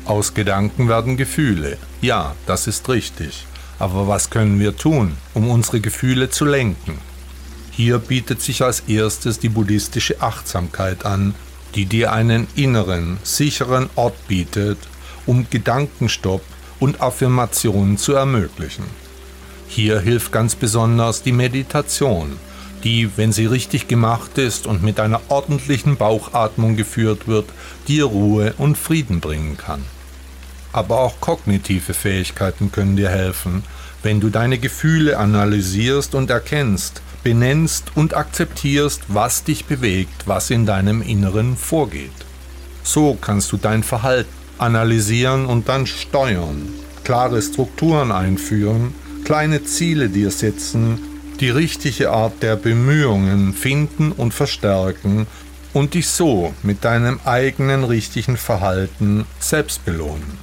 Aus 0.05 0.35
Gedanken 0.35 0.89
werden 0.89 1.17
Gefühle. 1.17 1.77
Ja, 2.01 2.35
das 2.47 2.67
ist 2.67 2.89
richtig. 2.89 3.47
Aber 3.79 4.09
was 4.09 4.31
können 4.31 4.59
wir 4.59 4.77
tun, 4.77 5.17
um 5.35 5.49
unsere 5.49 5.81
Gefühle 5.81 6.31
zu 6.31 6.45
lenken? 6.45 6.99
Hier 7.71 7.99
bietet 7.99 8.43
sich 8.43 8.63
als 8.63 8.81
erstes 8.89 9.39
die 9.39 9.49
buddhistische 9.49 10.21
Achtsamkeit 10.21 11.07
an, 11.07 11.35
die 11.75 11.87
dir 11.87 12.13
einen 12.13 12.47
inneren, 12.57 13.19
sicheren 13.23 13.89
Ort 13.95 14.27
bietet, 14.27 14.79
um 15.27 15.47
Gedankenstopp 15.49 16.43
und 16.81 17.01
Affirmationen 17.01 17.99
zu 17.99 18.15
ermöglichen. 18.15 18.85
Hier 19.69 20.01
hilft 20.01 20.33
ganz 20.33 20.57
besonders 20.57 21.23
die 21.23 21.33
Meditation, 21.33 22.37
die, 22.83 23.11
wenn 23.17 23.33
sie 23.33 23.47
richtig 23.47 23.87
gemacht 23.87 24.39
ist 24.39 24.67
und 24.67 24.83
mit 24.83 24.99
einer 24.99 25.21
ordentlichen 25.29 25.97
Bauchatmung 25.97 26.77
geführt 26.77 27.29
wird, 27.29 27.49
dir 27.87 28.07
Ruhe 28.07 28.55
und 28.59 28.77
Frieden 28.77 29.21
bringen 29.21 29.57
kann. 29.57 29.85
Aber 30.73 31.01
auch 31.01 31.21
kognitive 31.21 31.95
Fähigkeiten 31.95 32.73
können 32.73 32.97
dir 32.97 33.11
helfen, 33.11 33.63
wenn 34.03 34.21
du 34.21 34.31
deine 34.31 34.59
Gefühle 34.59 35.19
analysierst 35.19 36.15
und 36.15 36.31
erkennst, 36.31 37.03
benennst 37.23 37.93
und 37.95 38.15
akzeptierst, 38.15 39.03
was 39.09 39.45
dich 39.45 39.67
bewegt, 39.67 40.27
was 40.27 40.51
in 40.51 40.65
deinem 40.65 41.03
Inneren 41.03 41.57
vorgeht. 41.57 42.11
So 42.83 43.19
kannst 43.21 43.53
du 43.53 43.57
dein 43.57 43.83
Verhalten 43.83 44.40
analysieren 44.61 45.47
und 45.47 45.69
dann 45.69 45.87
steuern, 45.87 46.69
klare 47.05 47.41
Strukturen 47.43 48.13
einführen, 48.13 48.95
kleine 49.25 49.65
Ziele 49.65 50.09
dir 50.09 50.31
setzen 50.31 50.99
die 51.41 51.51
richtige 51.51 52.11
Art 52.11 52.43
der 52.43 52.57
Bemühungen 52.57 53.55
finden 53.55 54.13
und 54.13 54.35
verstärken 54.35 55.27
und 55.73 55.95
dich 55.95 56.09
so 56.09 56.53
mit 56.63 56.85
deinem 56.85 57.19
eigenen 57.25 57.85
richtigen 57.85 58.37
Verhalten 58.37 59.25
selbst 59.39 59.85
belohnen. 59.85 60.39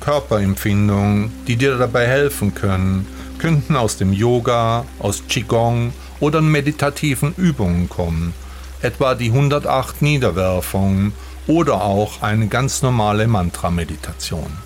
Körperempfindungen, 0.00 1.32
die 1.46 1.56
dir 1.56 1.78
dabei 1.78 2.06
helfen 2.06 2.54
können, 2.54 3.06
könnten 3.38 3.76
aus 3.76 3.96
dem 3.96 4.12
Yoga, 4.12 4.84
aus 4.98 5.22
Qigong 5.28 5.94
oder 6.20 6.42
meditativen 6.42 7.34
Übungen 7.36 7.88
kommen, 7.88 8.34
etwa 8.82 9.14
die 9.14 9.30
108 9.30 10.02
Niederwerfungen 10.02 11.12
oder 11.46 11.82
auch 11.82 12.22
eine 12.22 12.48
ganz 12.48 12.82
normale 12.82 13.26
Mantra-Meditation. 13.26 14.58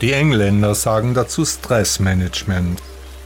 Die 0.00 0.12
Engländer 0.12 0.74
sagen 0.74 1.14
dazu 1.14 1.44
Stressmanagement 1.44 2.80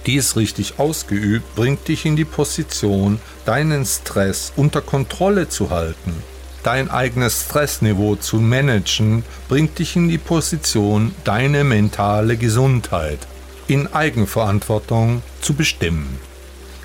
dies 0.08 0.36
richtig 0.36 0.78
ausgeübt 0.78 1.54
bringt 1.54 1.86
dich 1.86 2.06
in 2.06 2.16
die 2.16 2.24
Position, 2.24 3.20
deinen 3.44 3.84
Stress 3.84 4.54
unter 4.56 4.80
Kontrolle 4.80 5.50
zu 5.50 5.68
halten. 5.68 6.14
Dein 6.62 6.90
eigenes 6.90 7.44
Stressniveau 7.44 8.16
zu 8.16 8.36
managen 8.36 9.22
bringt 9.48 9.78
dich 9.78 9.96
in 9.96 10.08
die 10.08 10.16
Position, 10.16 11.14
deine 11.24 11.62
mentale 11.62 12.38
Gesundheit 12.38 13.18
in 13.66 13.86
Eigenverantwortung 13.92 15.22
zu 15.42 15.52
bestimmen. 15.52 16.18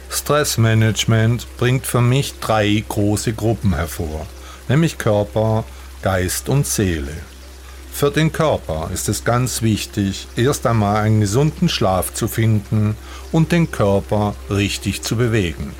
Stressmanagement 0.09 1.47
bringt 1.57 1.87
für 1.87 2.01
mich 2.01 2.33
drei 2.41 2.83
große 2.89 3.31
Gruppen 3.31 3.73
hervor, 3.73 4.27
nämlich 4.67 4.97
Körper, 4.97 5.63
Geist 6.01 6.49
und 6.49 6.65
Seele. 6.65 7.15
Für 7.91 8.09
den 8.09 8.31
Körper 8.31 8.89
ist 8.93 9.07
es 9.07 9.23
ganz 9.23 9.61
wichtig, 9.61 10.27
erst 10.35 10.65
einmal 10.65 10.97
einen 10.97 11.21
gesunden 11.21 11.69
Schlaf 11.69 12.13
zu 12.13 12.27
finden 12.27 12.95
und 13.31 13.51
den 13.51 13.71
Körper 13.71 14.35
richtig 14.49 15.03
zu 15.03 15.15
bewegen. 15.15 15.71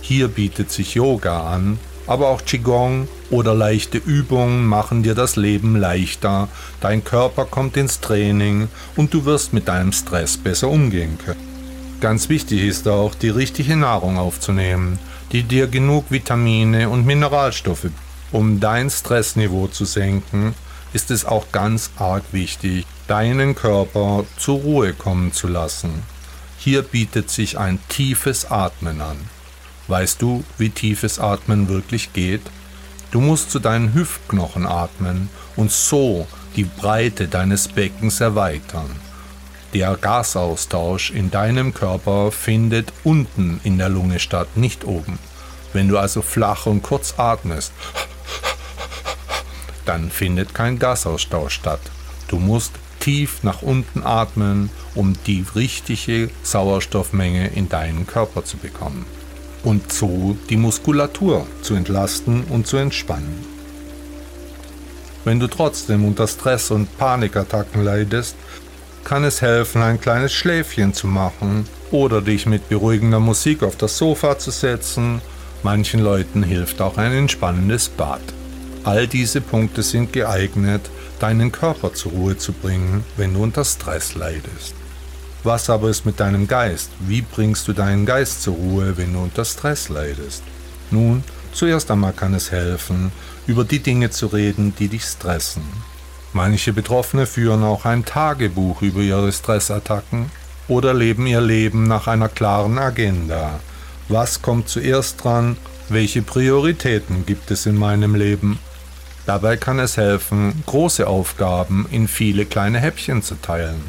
Hier 0.00 0.28
bietet 0.28 0.70
sich 0.70 0.94
Yoga 0.94 1.52
an, 1.52 1.78
aber 2.06 2.28
auch 2.28 2.44
Qigong 2.44 3.08
oder 3.30 3.54
leichte 3.54 3.98
Übungen 3.98 4.64
machen 4.64 5.02
dir 5.02 5.14
das 5.14 5.36
Leben 5.36 5.76
leichter, 5.76 6.48
dein 6.80 7.04
Körper 7.04 7.44
kommt 7.44 7.76
ins 7.76 8.00
Training 8.00 8.68
und 8.94 9.12
du 9.12 9.24
wirst 9.24 9.52
mit 9.52 9.68
deinem 9.68 9.92
Stress 9.92 10.36
besser 10.36 10.68
umgehen 10.68 11.18
können. 11.24 11.40
Ganz 12.00 12.28
wichtig 12.28 12.62
ist 12.62 12.86
auch, 12.88 13.14
die 13.14 13.30
richtige 13.30 13.76
Nahrung 13.76 14.18
aufzunehmen, 14.18 14.98
die 15.32 15.42
dir 15.42 15.66
genug 15.66 16.06
Vitamine 16.10 16.88
und 16.88 17.06
Mineralstoffe, 17.06 17.90
um 18.32 18.60
dein 18.60 18.90
Stressniveau 18.90 19.68
zu 19.68 19.84
senken 19.84 20.54
ist 20.92 21.10
es 21.10 21.24
auch 21.24 21.52
ganz 21.52 21.90
arg 21.96 22.24
wichtig, 22.32 22.86
deinen 23.06 23.54
Körper 23.54 24.24
zur 24.38 24.60
Ruhe 24.60 24.94
kommen 24.94 25.32
zu 25.32 25.46
lassen. 25.46 26.02
Hier 26.58 26.82
bietet 26.82 27.28
sich 27.30 27.58
ein 27.58 27.78
tiefes 27.88 28.50
Atmen 28.50 29.00
an. 29.00 29.18
Weißt 29.88 30.22
du, 30.22 30.42
wie 30.58 30.70
tiefes 30.70 31.18
Atmen 31.18 31.68
wirklich 31.68 32.12
geht? 32.12 32.40
Du 33.10 33.20
musst 33.20 33.50
zu 33.50 33.58
deinen 33.58 33.94
Hüftknochen 33.94 34.66
atmen 34.66 35.28
und 35.54 35.70
so 35.70 36.26
die 36.56 36.64
Breite 36.64 37.28
deines 37.28 37.68
Beckens 37.68 38.20
erweitern. 38.20 38.90
Der 39.76 39.94
Gasaustausch 39.94 41.10
in 41.10 41.30
deinem 41.30 41.74
Körper 41.74 42.32
findet 42.32 42.94
unten 43.04 43.60
in 43.62 43.76
der 43.76 43.90
Lunge 43.90 44.20
statt, 44.20 44.56
nicht 44.56 44.86
oben. 44.86 45.18
Wenn 45.74 45.86
du 45.88 45.98
also 45.98 46.22
flach 46.22 46.64
und 46.64 46.82
kurz 46.82 47.18
atmest, 47.18 47.74
dann 49.84 50.10
findet 50.10 50.54
kein 50.54 50.78
Gasaustausch 50.78 51.52
statt. 51.52 51.82
Du 52.28 52.38
musst 52.38 52.72
tief 53.00 53.42
nach 53.42 53.60
unten 53.60 54.02
atmen, 54.02 54.70
um 54.94 55.12
die 55.26 55.44
richtige 55.54 56.30
Sauerstoffmenge 56.42 57.48
in 57.48 57.68
deinen 57.68 58.06
Körper 58.06 58.46
zu 58.46 58.56
bekommen. 58.56 59.04
Und 59.62 59.92
so 59.92 60.38
die 60.48 60.56
Muskulatur 60.56 61.46
zu 61.60 61.74
entlasten 61.74 62.44
und 62.44 62.66
zu 62.66 62.78
entspannen. 62.78 63.44
Wenn 65.26 65.38
du 65.38 65.48
trotzdem 65.48 66.06
unter 66.06 66.26
Stress 66.28 66.70
und 66.70 66.96
Panikattacken 66.96 67.84
leidest, 67.84 68.36
kann 69.06 69.22
es 69.22 69.40
helfen, 69.40 69.82
ein 69.82 70.00
kleines 70.00 70.32
Schläfchen 70.32 70.92
zu 70.92 71.06
machen 71.06 71.68
oder 71.92 72.20
dich 72.20 72.44
mit 72.44 72.68
beruhigender 72.68 73.20
Musik 73.20 73.62
auf 73.62 73.76
das 73.76 73.96
Sofa 73.96 74.36
zu 74.36 74.50
setzen. 74.50 75.22
Manchen 75.62 76.00
Leuten 76.00 76.42
hilft 76.42 76.80
auch 76.80 76.98
ein 76.98 77.12
entspannendes 77.12 77.88
Bad. 77.88 78.20
All 78.82 79.06
diese 79.06 79.40
Punkte 79.40 79.84
sind 79.84 80.12
geeignet, 80.12 80.90
deinen 81.20 81.52
Körper 81.52 81.94
zur 81.94 82.12
Ruhe 82.12 82.36
zu 82.36 82.52
bringen, 82.52 83.04
wenn 83.16 83.34
du 83.34 83.44
unter 83.44 83.64
Stress 83.64 84.16
leidest. 84.16 84.74
Was 85.44 85.70
aber 85.70 85.88
ist 85.88 86.04
mit 86.04 86.18
deinem 86.18 86.48
Geist? 86.48 86.90
Wie 86.98 87.22
bringst 87.22 87.68
du 87.68 87.72
deinen 87.72 88.06
Geist 88.06 88.42
zur 88.42 88.56
Ruhe, 88.56 88.96
wenn 88.96 89.12
du 89.12 89.20
unter 89.20 89.44
Stress 89.44 89.88
leidest? 89.88 90.42
Nun, 90.90 91.22
zuerst 91.52 91.92
einmal 91.92 92.12
kann 92.12 92.34
es 92.34 92.50
helfen, 92.50 93.12
über 93.46 93.62
die 93.62 93.78
Dinge 93.78 94.10
zu 94.10 94.26
reden, 94.26 94.74
die 94.76 94.88
dich 94.88 95.04
stressen. 95.04 95.62
Manche 96.36 96.74
Betroffene 96.74 97.24
führen 97.24 97.62
auch 97.62 97.86
ein 97.86 98.04
Tagebuch 98.04 98.82
über 98.82 99.00
ihre 99.00 99.32
Stressattacken 99.32 100.30
oder 100.68 100.92
leben 100.92 101.26
ihr 101.26 101.40
Leben 101.40 101.84
nach 101.84 102.08
einer 102.08 102.28
klaren 102.28 102.76
Agenda. 102.76 103.58
Was 104.10 104.42
kommt 104.42 104.68
zuerst 104.68 105.24
dran? 105.24 105.56
Welche 105.88 106.20
Prioritäten 106.20 107.24
gibt 107.24 107.50
es 107.50 107.64
in 107.64 107.74
meinem 107.74 108.14
Leben? 108.14 108.58
Dabei 109.24 109.56
kann 109.56 109.78
es 109.78 109.96
helfen, 109.96 110.62
große 110.66 111.06
Aufgaben 111.06 111.86
in 111.90 112.06
viele 112.06 112.44
kleine 112.44 112.80
Häppchen 112.80 113.22
zu 113.22 113.36
teilen. 113.40 113.80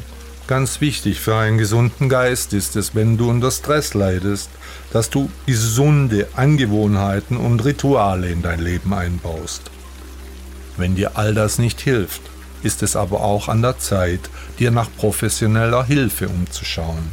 Ganz 0.46 0.80
wichtig 0.80 1.20
für 1.20 1.36
einen 1.36 1.58
gesunden 1.58 2.08
Geist 2.08 2.54
ist 2.54 2.76
es, 2.76 2.94
wenn 2.94 3.18
du 3.18 3.28
unter 3.28 3.50
Stress 3.50 3.92
leidest, 3.92 4.48
dass 4.90 5.10
du 5.10 5.28
gesunde 5.44 6.26
Angewohnheiten 6.34 7.36
und 7.36 7.62
Rituale 7.66 8.30
in 8.30 8.40
dein 8.40 8.60
Leben 8.60 8.94
einbaust. 8.94 9.70
Wenn 10.78 10.94
dir 10.94 11.18
all 11.18 11.34
das 11.34 11.58
nicht 11.58 11.82
hilft, 11.82 12.22
ist 12.62 12.82
es 12.82 12.96
aber 12.96 13.20
auch 13.20 13.48
an 13.48 13.62
der 13.62 13.78
Zeit, 13.78 14.30
dir 14.58 14.70
nach 14.70 14.88
professioneller 14.96 15.84
Hilfe 15.84 16.28
umzuschauen. 16.28 17.10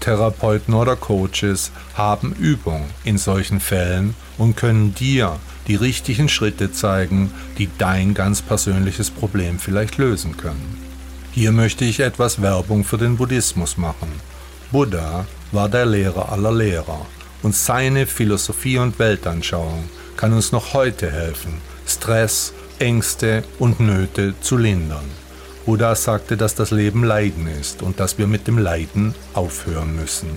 Therapeuten 0.00 0.74
oder 0.74 0.96
Coaches 0.96 1.70
haben 1.94 2.32
Übung 2.32 2.86
in 3.04 3.18
solchen 3.18 3.60
Fällen 3.60 4.14
und 4.36 4.56
können 4.56 4.94
dir 4.94 5.38
die 5.68 5.76
richtigen 5.76 6.28
Schritte 6.28 6.72
zeigen, 6.72 7.30
die 7.58 7.68
dein 7.78 8.14
ganz 8.14 8.42
persönliches 8.42 9.10
Problem 9.10 9.58
vielleicht 9.60 9.98
lösen 9.98 10.36
können. 10.36 10.78
Hier 11.30 11.52
möchte 11.52 11.84
ich 11.84 12.00
etwas 12.00 12.42
Werbung 12.42 12.84
für 12.84 12.98
den 12.98 13.16
Buddhismus 13.16 13.78
machen. 13.78 14.12
Buddha 14.72 15.24
war 15.52 15.68
der 15.68 15.86
Lehrer 15.86 16.32
aller 16.32 16.52
Lehrer 16.52 17.06
und 17.42 17.54
seine 17.54 18.06
Philosophie 18.06 18.78
und 18.78 18.98
Weltanschauung 18.98 19.84
kann 20.16 20.32
uns 20.32 20.52
noch 20.52 20.74
heute 20.74 21.10
helfen, 21.10 21.54
Stress, 21.86 22.52
Ängste 22.82 23.44
und 23.60 23.78
Nöte 23.78 24.34
zu 24.40 24.56
lindern. 24.56 25.04
Buddha 25.64 25.94
sagte, 25.94 26.36
dass 26.36 26.56
das 26.56 26.72
Leben 26.72 27.04
Leiden 27.04 27.46
ist 27.46 27.80
und 27.80 28.00
dass 28.00 28.18
wir 28.18 28.26
mit 28.26 28.48
dem 28.48 28.58
Leiden 28.58 29.14
aufhören 29.34 29.94
müssen. 29.94 30.30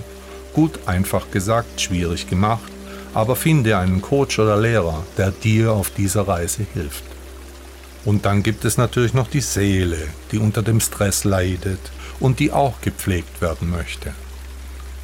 Gut 0.54 0.78
einfach 0.86 1.32
gesagt, 1.32 1.80
schwierig 1.80 2.30
gemacht, 2.30 2.70
aber 3.14 3.34
finde 3.34 3.76
einen 3.78 4.00
Coach 4.00 4.38
oder 4.38 4.56
Lehrer, 4.56 5.02
der 5.18 5.32
dir 5.32 5.72
auf 5.72 5.90
dieser 5.90 6.28
Reise 6.28 6.64
hilft. 6.72 7.02
Und 8.04 8.24
dann 8.26 8.44
gibt 8.44 8.64
es 8.64 8.76
natürlich 8.76 9.12
noch 9.12 9.26
die 9.26 9.40
Seele, 9.40 9.98
die 10.30 10.38
unter 10.38 10.62
dem 10.62 10.78
Stress 10.78 11.24
leidet 11.24 11.80
und 12.20 12.38
die 12.38 12.52
auch 12.52 12.80
gepflegt 12.80 13.42
werden 13.42 13.70
möchte. 13.70 14.12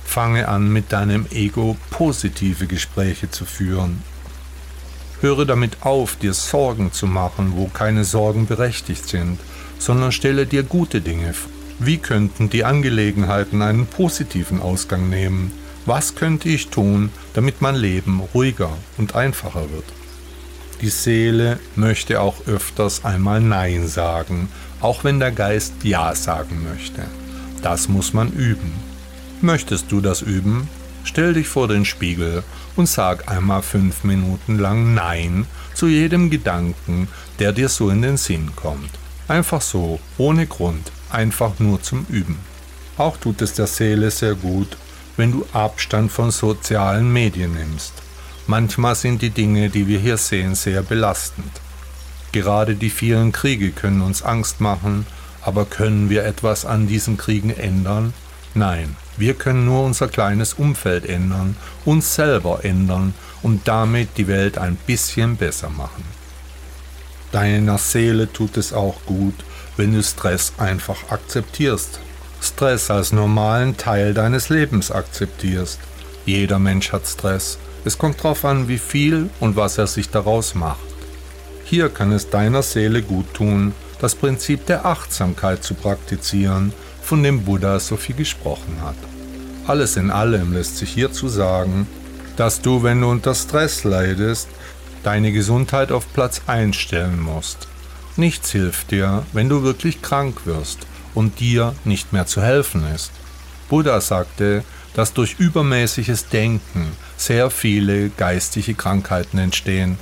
Fange 0.05 0.47
an, 0.47 0.73
mit 0.73 0.93
deinem 0.93 1.27
Ego 1.33 1.77
positive 1.91 2.69
Gespräche 2.69 3.33
zu 3.33 3.45
führen. 3.45 4.05
Höre 5.23 5.47
damit 5.47 5.79
auf, 5.81 6.17
dir 6.17 6.35
Sorgen 6.35 6.93
zu 6.93 7.07
machen, 7.07 7.55
wo 7.57 7.69
keine 7.69 8.05
Sorgen 8.05 8.47
berechtigt 8.47 9.09
sind, 9.09 9.39
sondern 9.79 10.13
stelle 10.13 10.45
dir 10.45 10.63
gute 10.63 11.01
Dinge 11.01 11.33
vor. 11.33 11.51
Wie 11.85 11.99
könnten 11.99 12.49
die 12.49 12.65
Angelegenheiten 12.65 13.61
einen 13.61 13.87
positiven 13.87 14.61
Ausgang 14.61 15.09
nehmen? 15.09 15.51
Was 15.85 16.15
könnte 16.15 16.49
ich 16.49 16.69
tun, 16.69 17.11
damit 17.35 17.61
mein 17.61 17.75
Leben 17.75 18.21
ruhiger 18.35 18.71
und 18.99 19.17
einfacher 19.17 19.63
wird? 19.73 19.85
Die 20.81 20.91
Seele 20.91 21.59
möchte 21.75 22.21
auch 22.21 22.47
öfters 22.47 23.05
einmal 23.05 23.41
Nein 23.41 23.89
sagen, 23.89 24.49
auch 24.81 25.03
wenn 25.03 25.19
der 25.19 25.33
Geist 25.33 25.73
Ja 25.83 26.15
sagen 26.15 26.65
möchte. 26.71 27.03
Das 27.63 27.89
muss 27.89 28.13
man 28.13 28.33
üben. 28.33 28.73
Möchtest 29.41 29.91
du 29.91 30.01
das 30.01 30.23
üben? 30.23 30.69
Stell 31.03 31.35
dich 31.35 31.49
vor 31.49 31.67
den 31.67 31.85
Spiegel 31.85 32.45
und 32.77 32.89
sag 32.89 33.31
einmal 33.31 33.63
fünf 33.63 34.05
Minuten 34.05 34.59
lang 34.59 34.95
Nein 34.95 35.47
zu 35.75 35.87
jedem 35.87 36.31
Gedanken, 36.31 37.09
der 37.39 37.53
dir 37.53 37.69
so 37.69 37.91
in 37.91 38.03
den 38.03 38.17
Sinn 38.17 38.51
kommt. 38.57 38.91
Einfach 39.29 39.61
so, 39.61 40.01
ohne 40.19 40.47
Grund, 40.47 40.93
einfach 41.11 41.59
nur 41.59 41.83
zum 41.83 42.07
Üben. 42.09 42.39
Auch 42.99 43.17
tut 43.17 43.41
es 43.43 43.55
der 43.55 43.67
Seele 43.67 44.11
sehr 44.11 44.35
gut, 44.35 44.77
wenn 45.17 45.33
du 45.33 45.47
Abstand 45.53 46.13
von 46.13 46.31
sozialen 46.31 47.13
Medien 47.13 47.55
nimmst. 47.55 47.95
Manchmal 48.47 48.95
sind 48.95 49.23
die 49.23 49.31
Dinge, 49.31 49.71
die 49.71 49.87
wir 49.87 49.99
hier 49.99 50.17
sehen, 50.17 50.55
sehr 50.55 50.83
belastend. 50.83 51.53
Gerade 52.33 52.75
die 52.75 52.91
vielen 52.91 53.31
Kriege 53.33 53.71
können 53.71 54.03
uns 54.03 54.23
Angst 54.23 54.61
machen, 54.61 55.07
aber 55.43 55.65
können 55.65 56.11
wir 56.11 56.25
etwas 56.25 56.65
an 56.65 56.87
diesen 56.87 57.17
Kriegen 57.17 57.51
ändern? 57.51 58.15
Nein, 58.55 58.97
wir 59.17 59.35
können 59.35 59.65
nur 59.65 59.85
unser 59.85 60.09
kleines 60.09 60.55
Umfeld 60.55 61.07
ändern, 61.07 61.57
uns 61.85 62.15
selber 62.15 62.65
ändern 62.65 63.15
und 63.43 63.67
damit 63.67 64.19
die 64.19 64.29
Welt 64.29 64.59
ein 64.59 64.77
bisschen 64.77 65.37
besser 65.37 65.71
machen. 65.71 66.05
Deiner 67.31 67.79
Seele 67.79 68.31
tut 68.31 68.59
es 68.59 68.75
auch 68.75 68.97
gut, 69.07 69.35
wenn 69.79 69.95
du 69.95 70.03
Stress 70.03 70.53
einfach 70.59 71.11
akzeptierst. 71.11 71.99
Stress 72.43 72.91
als 72.91 73.13
normalen 73.13 73.77
Teil 73.79 74.13
deines 74.13 74.51
Lebens 74.51 74.91
akzeptierst. 74.91 75.79
Jeder 76.27 76.59
Mensch 76.59 76.93
hat 76.93 77.07
Stress. 77.07 77.59
Es 77.85 77.97
kommt 77.97 78.19
darauf 78.19 78.45
an, 78.45 78.69
wie 78.69 78.79
viel 78.79 79.31
und 79.41 79.57
was 79.57 79.79
er 79.79 79.87
sich 79.87 80.11
daraus 80.11 80.55
macht. 80.55 80.79
Hier 81.65 81.89
kann 81.89 82.13
es 82.13 82.29
deiner 82.29 82.63
Seele 82.63 83.01
gut 83.03 83.33
tun, 83.33 83.73
das 83.99 84.15
Prinzip 84.15 84.67
der 84.67 84.85
Achtsamkeit 84.85 85.65
zu 85.65 85.75
praktizieren 85.75 86.75
von 87.13 87.23
dem 87.23 87.45
Buddha 87.45 87.79
so 87.79 87.99
viel 87.99 88.17
gesprochen 88.17 88.79
hat. 88.83 88.97
Alles 89.67 89.99
in 89.99 90.11
allem 90.11 90.55
lässt 90.55 90.79
sich 90.79 90.89
hierzu 90.95 91.29
sagen, 91.29 91.87
dass 92.37 92.63
du, 92.63 92.83
wenn 92.83 93.03
du 93.03 93.11
unter 93.11 93.35
Stress 93.35 93.85
leidest, 93.85 94.49
deine 95.03 95.31
Gesundheit 95.31 95.93
auf 95.93 96.11
Platz 96.15 96.41
1 96.47 96.75
stellen 96.75 97.21
musst. 97.21 97.69
Nichts 98.17 98.53
hilft 98.53 98.93
dir, 98.93 99.27
wenn 99.35 99.51
du 99.51 99.63
wirklich 99.63 100.01
krank 100.01 100.47
wirst 100.47 100.87
und 101.13 101.39
dir 101.39 101.75
nicht 101.85 102.15
mehr 102.15 102.25
zu 102.25 102.41
helfen 102.41 102.83
ist. 102.95 103.13
Buddha 103.69 104.01
sagte, 104.01 104.65
dass 104.95 105.13
durch 105.13 105.35
übermäßiges 105.39 106.29
Denken 106.29 106.97
sehr 107.19 107.51
viele 107.51 108.09
geistige 108.09 108.73
Krankheiten 108.73 109.37
entstehen 109.37 109.99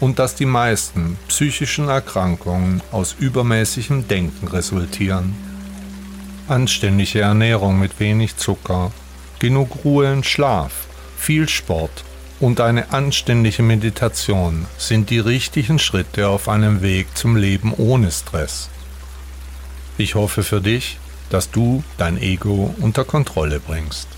und 0.00 0.18
dass 0.18 0.34
die 0.34 0.46
meisten 0.46 1.16
psychischen 1.28 1.88
Erkrankungen 1.88 2.82
aus 2.90 3.14
übermäßigem 3.20 4.08
Denken 4.08 4.48
resultieren 4.48 5.51
anständige 6.48 7.20
Ernährung 7.20 7.78
mit 7.78 8.00
wenig 8.00 8.36
Zucker, 8.36 8.92
genug 9.38 9.84
Ruhe 9.84 10.12
und 10.12 10.26
Schlaf, 10.26 10.86
viel 11.16 11.48
Sport 11.48 12.04
und 12.42 12.60
eine 12.60 12.92
anständige 12.92 13.62
Meditation 13.62 14.66
sind 14.76 15.10
die 15.10 15.20
richtigen 15.20 15.78
Schritte 15.78 16.28
auf 16.28 16.48
einem 16.48 16.82
Weg 16.82 17.16
zum 17.16 17.36
Leben 17.36 17.72
ohne 17.72 18.10
Stress. 18.10 18.68
Ich 19.96 20.16
hoffe 20.16 20.42
für 20.42 20.60
dich, 20.60 20.98
dass 21.30 21.50
du 21.50 21.84
dein 21.98 22.20
Ego 22.20 22.74
unter 22.80 23.04
Kontrolle 23.04 23.60
bringst. 23.60 24.08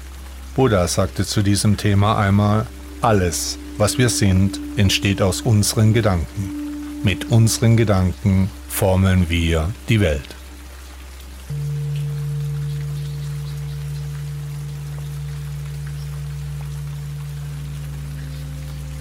Buddha 0.56 0.88
sagte 0.88 1.26
zu 1.26 1.42
diesem 1.42 1.76
Thema 1.76 2.16
einmal, 2.16 2.66
alles, 3.02 3.58
was 3.76 3.98
wir 3.98 4.08
sind, 4.08 4.58
entsteht 4.76 5.20
aus 5.20 5.42
unseren 5.42 5.92
Gedanken. 5.92 7.02
Mit 7.02 7.30
unseren 7.30 7.76
Gedanken 7.76 8.50
formen 8.68 9.28
wir 9.28 9.70
die 9.90 10.00
Welt. 10.00 10.34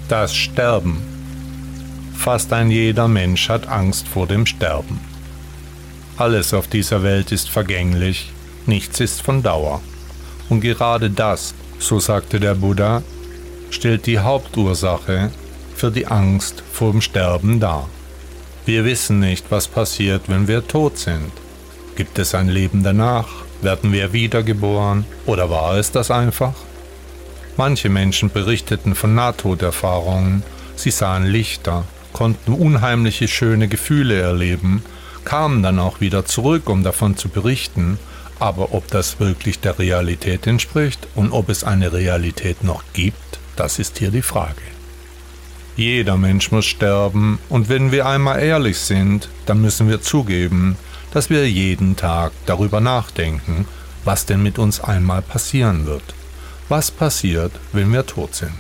Das 0.10 0.36
Sterben. 0.36 1.02
Fast 2.13 2.52
ein 2.52 2.70
jeder 2.70 3.08
Mensch 3.08 3.48
hat 3.48 3.70
Angst 3.70 4.06
vor 4.06 4.28
dem 4.28 4.46
Sterben. 4.46 5.00
Alles 6.18 6.54
auf 6.54 6.68
dieser 6.68 7.04
Welt 7.04 7.32
ist 7.32 7.50
vergänglich, 7.50 8.32
nichts 8.66 9.00
ist 9.00 9.22
von 9.22 9.42
Dauer. 9.42 9.82
Und 10.50 10.60
gerade 10.60 11.10
das, 11.10 11.54
so 11.80 12.02
sagte 12.02 12.42
der 12.42 12.56
Buddha, 12.56 13.02
stellt 13.70 14.06
die 14.06 14.20
Hauptursache 14.20 15.32
für 15.74 15.89
die 15.89 16.06
Angst 16.06 16.63
vor 16.72 16.92
dem 16.92 17.02
Sterben 17.02 17.62
dar. 17.62 17.88
Wir 18.66 18.84
wissen 18.84 19.20
nicht, 19.20 19.46
was 19.52 19.70
passiert, 19.70 20.24
wenn 20.28 20.50
wir 20.50 20.68
tot 20.68 20.98
sind. 20.98 21.32
Gibt 21.96 22.20
es 22.20 22.36
ein 22.36 22.50
Leben 22.50 22.84
danach? 22.84 23.30
Werden 23.62 23.94
wir 23.94 24.12
wiedergeboren? 24.12 25.06
Oder 25.26 25.50
war 25.50 25.78
es 25.78 25.92
das 25.92 26.12
einfach? 26.12 26.54
Manche 27.56 27.89
Menschen 27.89 28.32
berichteten 28.32 28.96
von 28.96 29.13
Nahtoderfahrungen, 29.13 30.44
sie 30.76 30.92
sahen 30.92 31.26
Lichter, 31.26 31.86
konnten 32.12 32.54
unheimliche 32.54 33.28
schöne 33.28 33.68
Gefühle 33.68 34.20
erleben, 34.20 34.84
kamen 35.24 35.62
dann 35.62 35.80
auch 35.80 36.02
wieder 36.02 36.26
zurück, 36.26 36.68
um 36.68 36.84
davon 36.84 37.16
zu 37.16 37.30
berichten, 37.30 38.00
aber 38.39 38.74
ob 38.74 38.88
das 38.88 39.20
wirklich 39.20 39.60
der 39.60 39.78
Realität 39.78 40.48
entspricht 40.48 41.08
und 41.16 41.32
ob 41.32 41.50
es 41.50 41.63
eine 41.63 41.94
Realität 41.94 42.63
noch 42.63 42.84
gibt, 42.94 43.39
das 43.56 43.80
ist 43.80 44.00
hier 44.00 44.12
die 44.12 44.24
Frage. 44.24 44.62
Jeder 45.76 46.18
Mensch 46.18 46.52
muss 46.52 46.66
sterben 46.66 47.39
und 47.50 47.70
wenn 47.70 47.92
wir 47.92 48.06
einmal 48.06 48.42
ehrlich 48.42 48.80
sind, 48.80 49.30
dann 49.46 49.62
müssen 49.62 49.89
wir 49.89 50.02
zugeben, 50.02 50.76
dass 51.12 51.30
wir 51.30 51.50
jeden 51.50 51.96
Tag 51.96 52.32
darüber 52.46 52.80
nachdenken, 52.80 53.66
was 54.04 54.26
denn 54.26 54.42
mit 54.42 54.60
uns 54.60 54.80
einmal 54.80 55.22
passieren 55.22 55.86
wird. 55.86 56.04
Was 56.69 56.91
passiert, 56.91 57.52
wenn 57.73 57.91
wir 57.91 58.06
tot 58.06 58.36
sind? 58.36 58.52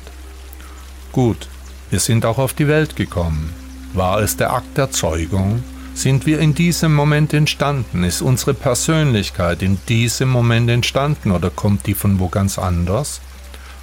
Gut, 1.11 1.47
wir 1.89 1.99
sind 1.99 2.25
auch 2.25 2.37
auf 2.37 2.53
die 2.53 2.67
Welt 2.67 2.95
gekommen. 2.95 3.53
War 3.93 4.19
es 4.19 4.35
der 4.35 4.51
Akt 4.51 4.77
der 4.77 4.91
Zeugung? 4.91 5.63
Sind 5.93 6.25
wir 6.25 6.39
in 6.39 6.55
diesem 6.55 6.93
Moment 6.93 7.33
entstanden? 7.33 8.03
Ist 8.03 8.21
unsere 8.21 8.53
Persönlichkeit 8.53 9.61
in 9.61 9.77
diesem 9.87 10.29
Moment 10.29 10.69
entstanden 10.69 11.31
oder 11.31 11.49
kommt 11.49 11.85
die 11.85 11.93
von 11.93 12.19
wo 12.19 12.29
ganz 12.29 12.57
anders? 12.57 13.21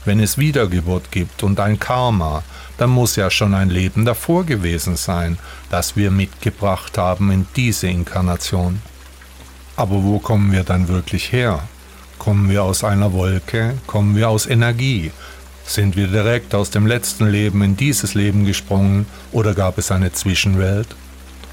Wenn 0.04 0.18
es 0.18 0.36
Wiedergeburt 0.36 1.12
gibt 1.12 1.42
und 1.42 1.60
ein 1.60 1.78
Karma, 1.78 2.42
dann 2.78 2.90
muss 2.90 3.16
ja 3.16 3.30
schon 3.30 3.54
ein 3.54 3.70
Leben 3.70 4.04
davor 4.04 4.44
gewesen 4.44 4.96
sein, 4.96 5.38
das 5.70 5.96
wir 5.96 6.10
mitgebracht 6.10 6.98
haben 6.98 7.30
in 7.30 7.46
diese 7.54 7.86
Inkarnation. 7.86 8.82
Aber 9.76 10.02
wo 10.02 10.18
kommen 10.18 10.52
wir 10.52 10.64
dann 10.64 10.88
wirklich 10.88 11.32
her? 11.32 11.62
Kommen 12.20 12.50
wir 12.50 12.64
aus 12.64 12.84
einer 12.84 13.14
Wolke? 13.14 13.78
Kommen 13.86 14.14
wir 14.14 14.28
aus 14.28 14.46
Energie? 14.46 15.10
Sind 15.64 15.96
wir 15.96 16.06
direkt 16.06 16.54
aus 16.54 16.68
dem 16.68 16.86
letzten 16.86 17.26
Leben 17.26 17.62
in 17.62 17.78
dieses 17.78 18.12
Leben 18.12 18.44
gesprungen 18.44 19.06
oder 19.32 19.54
gab 19.54 19.78
es 19.78 19.90
eine 19.90 20.12
Zwischenwelt? 20.12 20.88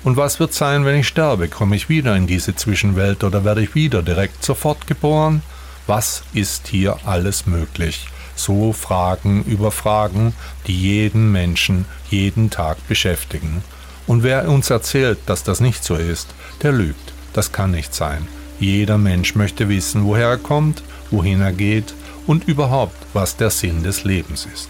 Und 0.04 0.18
was 0.18 0.42
wird 0.42 0.54
sein, 0.54 0.84
wenn 0.84 1.00
ich 1.00 1.08
sterbe? 1.08 1.48
Komme 1.48 1.78
ich 1.78 1.88
wieder 1.88 2.18
in 2.18 2.28
diese 2.28 2.54
Zwischenwelt 2.54 3.24
oder 3.24 3.46
werde 3.46 3.62
ich 3.62 3.76
wieder 3.76 4.04
direkt 4.04 4.44
sofort 4.44 4.88
geboren? 4.88 5.42
Was 5.88 6.24
ist 6.34 6.68
hier 6.68 6.98
alles 7.06 7.46
möglich? 7.46 8.10
So 8.36 8.74
Fragen 8.74 9.46
über 9.46 9.72
Fragen, 9.72 10.34
die 10.68 10.78
jeden 10.78 11.32
Menschen 11.32 11.86
jeden 12.10 12.50
Tag 12.50 12.86
beschäftigen. 12.90 13.64
Und 14.06 14.22
wer 14.22 14.50
uns 14.50 14.70
erzählt, 14.70 15.20
dass 15.28 15.46
das 15.46 15.62
nicht 15.62 15.86
so 15.86 15.96
ist, 15.96 16.28
der 16.62 16.74
lügt. 16.74 17.14
Das 17.32 17.54
kann 17.54 17.72
nicht 17.72 17.96
sein. 17.96 18.28
Jeder 18.60 18.98
Mensch 18.98 19.36
möchte 19.36 19.70
wissen, 19.70 20.06
woher 20.06 20.28
er 20.28 20.38
kommt, 20.38 20.82
wohin 21.12 21.42
er 21.42 21.54
geht 21.54 21.94
und 22.26 22.48
überhaupt, 22.48 22.98
was 23.14 23.38
der 23.38 23.50
Sinn 23.50 23.84
des 23.84 24.04
Lebens 24.04 24.48
ist. 24.52 24.70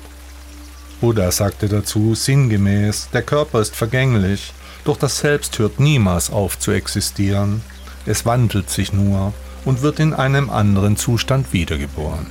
Buddha 0.99 1.31
sagte 1.31 1.69
dazu 1.69 2.15
sinngemäß, 2.15 3.09
der 3.13 3.21
Körper 3.21 3.61
ist 3.61 3.75
vergänglich, 3.75 4.53
doch 4.83 4.97
das 4.97 5.19
Selbst 5.19 5.59
hört 5.59 5.79
niemals 5.79 6.29
auf 6.29 6.57
zu 6.57 6.71
existieren. 6.71 7.61
Es 8.05 8.25
wandelt 8.25 8.69
sich 8.69 8.93
nur 8.93 9.33
und 9.65 9.81
wird 9.81 9.99
in 9.99 10.13
einem 10.13 10.49
anderen 10.49 10.97
Zustand 10.97 11.53
wiedergeboren. 11.53 12.27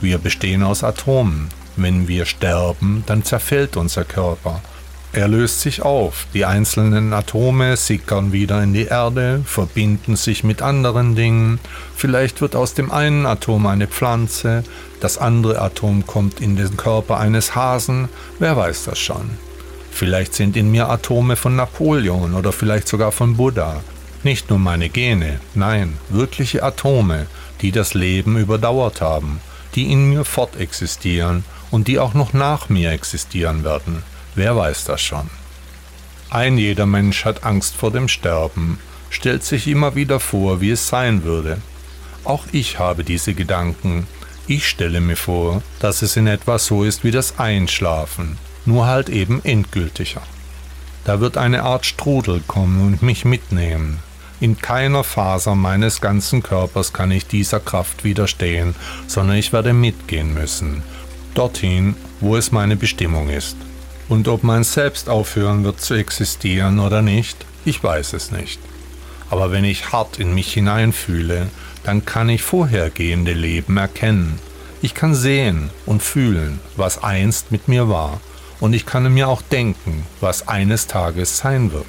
Wir 0.00 0.18
bestehen 0.18 0.62
aus 0.62 0.82
Atomen. 0.82 1.48
Wenn 1.76 2.08
wir 2.08 2.26
sterben, 2.26 3.04
dann 3.06 3.24
zerfällt 3.24 3.76
unser 3.76 4.04
Körper. 4.04 4.60
Er 5.12 5.26
löst 5.26 5.60
sich 5.60 5.82
auf, 5.82 6.26
die 6.34 6.44
einzelnen 6.44 7.12
Atome 7.12 7.76
sickern 7.76 8.30
wieder 8.30 8.62
in 8.62 8.72
die 8.72 8.84
Erde, 8.84 9.42
verbinden 9.44 10.14
sich 10.14 10.44
mit 10.44 10.62
anderen 10.62 11.16
Dingen, 11.16 11.58
vielleicht 11.96 12.40
wird 12.40 12.54
aus 12.54 12.74
dem 12.74 12.92
einen 12.92 13.26
Atom 13.26 13.66
eine 13.66 13.88
Pflanze, 13.88 14.62
das 15.00 15.18
andere 15.18 15.60
Atom 15.60 16.06
kommt 16.06 16.40
in 16.40 16.54
den 16.54 16.76
Körper 16.76 17.18
eines 17.18 17.56
Hasen, 17.56 18.08
wer 18.38 18.56
weiß 18.56 18.84
das 18.84 19.00
schon. 19.00 19.30
Vielleicht 19.90 20.32
sind 20.32 20.56
in 20.56 20.70
mir 20.70 20.88
Atome 20.88 21.34
von 21.34 21.56
Napoleon 21.56 22.34
oder 22.34 22.52
vielleicht 22.52 22.86
sogar 22.86 23.10
von 23.10 23.36
Buddha. 23.36 23.80
Nicht 24.22 24.48
nur 24.48 24.60
meine 24.60 24.90
Gene, 24.90 25.40
nein, 25.54 25.98
wirkliche 26.08 26.62
Atome, 26.62 27.26
die 27.62 27.72
das 27.72 27.94
Leben 27.94 28.38
überdauert 28.38 29.00
haben, 29.00 29.40
die 29.74 29.90
in 29.90 30.08
mir 30.08 30.24
fortexistieren 30.24 31.42
und 31.72 31.88
die 31.88 31.98
auch 31.98 32.14
noch 32.14 32.32
nach 32.32 32.68
mir 32.68 32.92
existieren 32.92 33.64
werden. 33.64 34.04
Wer 34.34 34.56
weiß 34.56 34.84
das 34.84 35.00
schon? 35.00 35.28
Ein 36.30 36.58
jeder 36.58 36.86
Mensch 36.86 37.24
hat 37.24 37.44
Angst 37.44 37.74
vor 37.74 37.90
dem 37.90 38.06
Sterben, 38.06 38.78
stellt 39.10 39.42
sich 39.42 39.66
immer 39.66 39.96
wieder 39.96 40.20
vor, 40.20 40.60
wie 40.60 40.70
es 40.70 40.88
sein 40.88 41.24
würde. 41.24 41.58
Auch 42.24 42.44
ich 42.52 42.78
habe 42.78 43.02
diese 43.02 43.34
Gedanken. 43.34 44.06
Ich 44.46 44.68
stelle 44.68 45.00
mir 45.00 45.16
vor, 45.16 45.62
dass 45.80 46.02
es 46.02 46.16
in 46.16 46.26
etwa 46.26 46.58
so 46.58 46.84
ist 46.84 47.02
wie 47.02 47.10
das 47.10 47.38
Einschlafen, 47.38 48.38
nur 48.64 48.86
halt 48.86 49.08
eben 49.08 49.44
endgültiger. 49.44 50.22
Da 51.04 51.20
wird 51.20 51.36
eine 51.36 51.64
Art 51.64 51.86
Strudel 51.86 52.40
kommen 52.46 52.80
und 52.86 53.02
mich 53.02 53.24
mitnehmen. 53.24 53.98
In 54.38 54.56
keiner 54.56 55.02
Faser 55.02 55.54
meines 55.54 56.00
ganzen 56.00 56.42
Körpers 56.42 56.92
kann 56.92 57.10
ich 57.10 57.26
dieser 57.26 57.60
Kraft 57.60 58.04
widerstehen, 58.04 58.74
sondern 59.06 59.36
ich 59.36 59.52
werde 59.52 59.72
mitgehen 59.72 60.32
müssen, 60.32 60.82
dorthin, 61.34 61.94
wo 62.20 62.36
es 62.36 62.52
meine 62.52 62.76
Bestimmung 62.76 63.28
ist. 63.28 63.56
Und 64.10 64.26
ob 64.26 64.42
mein 64.42 64.64
Selbst 64.64 65.08
aufhören 65.08 65.62
wird 65.62 65.80
zu 65.80 65.94
existieren 65.94 66.80
oder 66.80 67.00
nicht, 67.00 67.46
ich 67.64 67.80
weiß 67.80 68.12
es 68.14 68.32
nicht. 68.32 68.58
Aber 69.30 69.52
wenn 69.52 69.64
ich 69.64 69.92
hart 69.92 70.18
in 70.18 70.34
mich 70.34 70.52
hineinfühle, 70.52 71.46
dann 71.84 72.04
kann 72.04 72.28
ich 72.28 72.42
vorhergehende 72.42 73.32
Leben 73.32 73.76
erkennen. 73.76 74.40
Ich 74.82 74.94
kann 74.94 75.14
sehen 75.14 75.70
und 75.86 76.02
fühlen, 76.02 76.58
was 76.74 77.04
einst 77.04 77.52
mit 77.52 77.68
mir 77.68 77.88
war, 77.88 78.20
und 78.58 78.72
ich 78.72 78.84
kann 78.84 79.14
mir 79.14 79.28
auch 79.28 79.42
denken, 79.42 80.04
was 80.20 80.48
eines 80.48 80.88
Tages 80.88 81.36
sein 81.36 81.70
wird. 81.70 81.86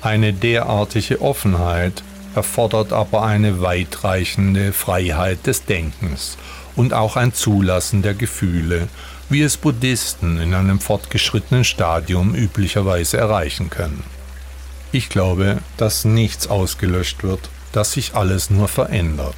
Eine 0.00 0.32
derartige 0.32 1.22
Offenheit 1.22 2.02
erfordert 2.34 2.92
aber 2.92 3.22
eine 3.22 3.60
weitreichende 3.60 4.72
Freiheit 4.72 5.46
des 5.46 5.64
Denkens 5.64 6.38
und 6.74 6.92
auch 6.92 7.14
ein 7.14 7.32
Zulassen 7.32 8.02
der 8.02 8.14
Gefühle, 8.14 8.88
wie 9.32 9.42
es 9.42 9.56
Buddhisten 9.56 10.38
in 10.38 10.52
einem 10.52 10.78
fortgeschrittenen 10.78 11.64
Stadium 11.64 12.34
üblicherweise 12.34 13.16
erreichen 13.16 13.70
können. 13.70 14.04
Ich 14.92 15.08
glaube, 15.08 15.58
dass 15.78 16.04
nichts 16.04 16.48
ausgelöscht 16.48 17.22
wird, 17.22 17.48
dass 17.72 17.92
sich 17.92 18.14
alles 18.14 18.50
nur 18.50 18.68
verändert. 18.68 19.36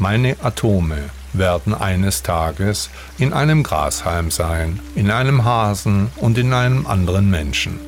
Meine 0.00 0.36
Atome 0.42 1.10
werden 1.32 1.74
eines 1.74 2.24
Tages 2.24 2.90
in 3.16 3.32
einem 3.32 3.62
Grashalm 3.62 4.32
sein, 4.32 4.80
in 4.96 5.12
einem 5.12 5.44
Hasen 5.44 6.10
und 6.16 6.36
in 6.36 6.52
einem 6.52 6.86
anderen 6.86 7.30
Menschen. 7.30 7.78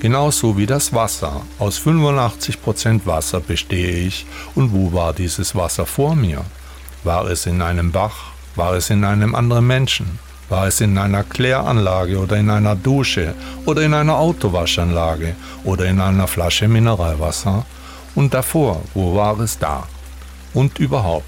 Genauso 0.00 0.58
wie 0.58 0.66
das 0.66 0.92
Wasser. 0.92 1.42
Aus 1.58 1.80
85% 1.80 3.06
Wasser 3.06 3.40
bestehe 3.40 4.06
ich. 4.06 4.26
Und 4.54 4.72
wo 4.72 4.92
war 4.92 5.12
dieses 5.12 5.54
Wasser 5.54 5.86
vor 5.86 6.14
mir? 6.14 6.44
War 7.04 7.26
es 7.26 7.46
in 7.46 7.62
einem 7.62 7.90
Bach? 7.90 8.32
War 8.54 8.74
es 8.74 8.90
in 8.90 9.04
einem 9.04 9.34
anderen 9.34 9.66
Menschen? 9.66 10.18
War 10.48 10.66
es 10.66 10.80
in 10.80 10.96
einer 10.96 11.24
Kläranlage 11.24 12.18
oder 12.18 12.36
in 12.36 12.48
einer 12.48 12.74
Dusche 12.74 13.34
oder 13.66 13.82
in 13.82 13.92
einer 13.92 14.16
Autowaschanlage 14.16 15.36
oder 15.64 15.84
in 15.84 16.00
einer 16.00 16.26
Flasche 16.26 16.68
Mineralwasser? 16.68 17.66
Und 18.14 18.32
davor, 18.32 18.82
wo 18.94 19.14
war 19.14 19.38
es 19.40 19.58
da? 19.58 19.86
Und 20.54 20.78
überhaupt, 20.78 21.26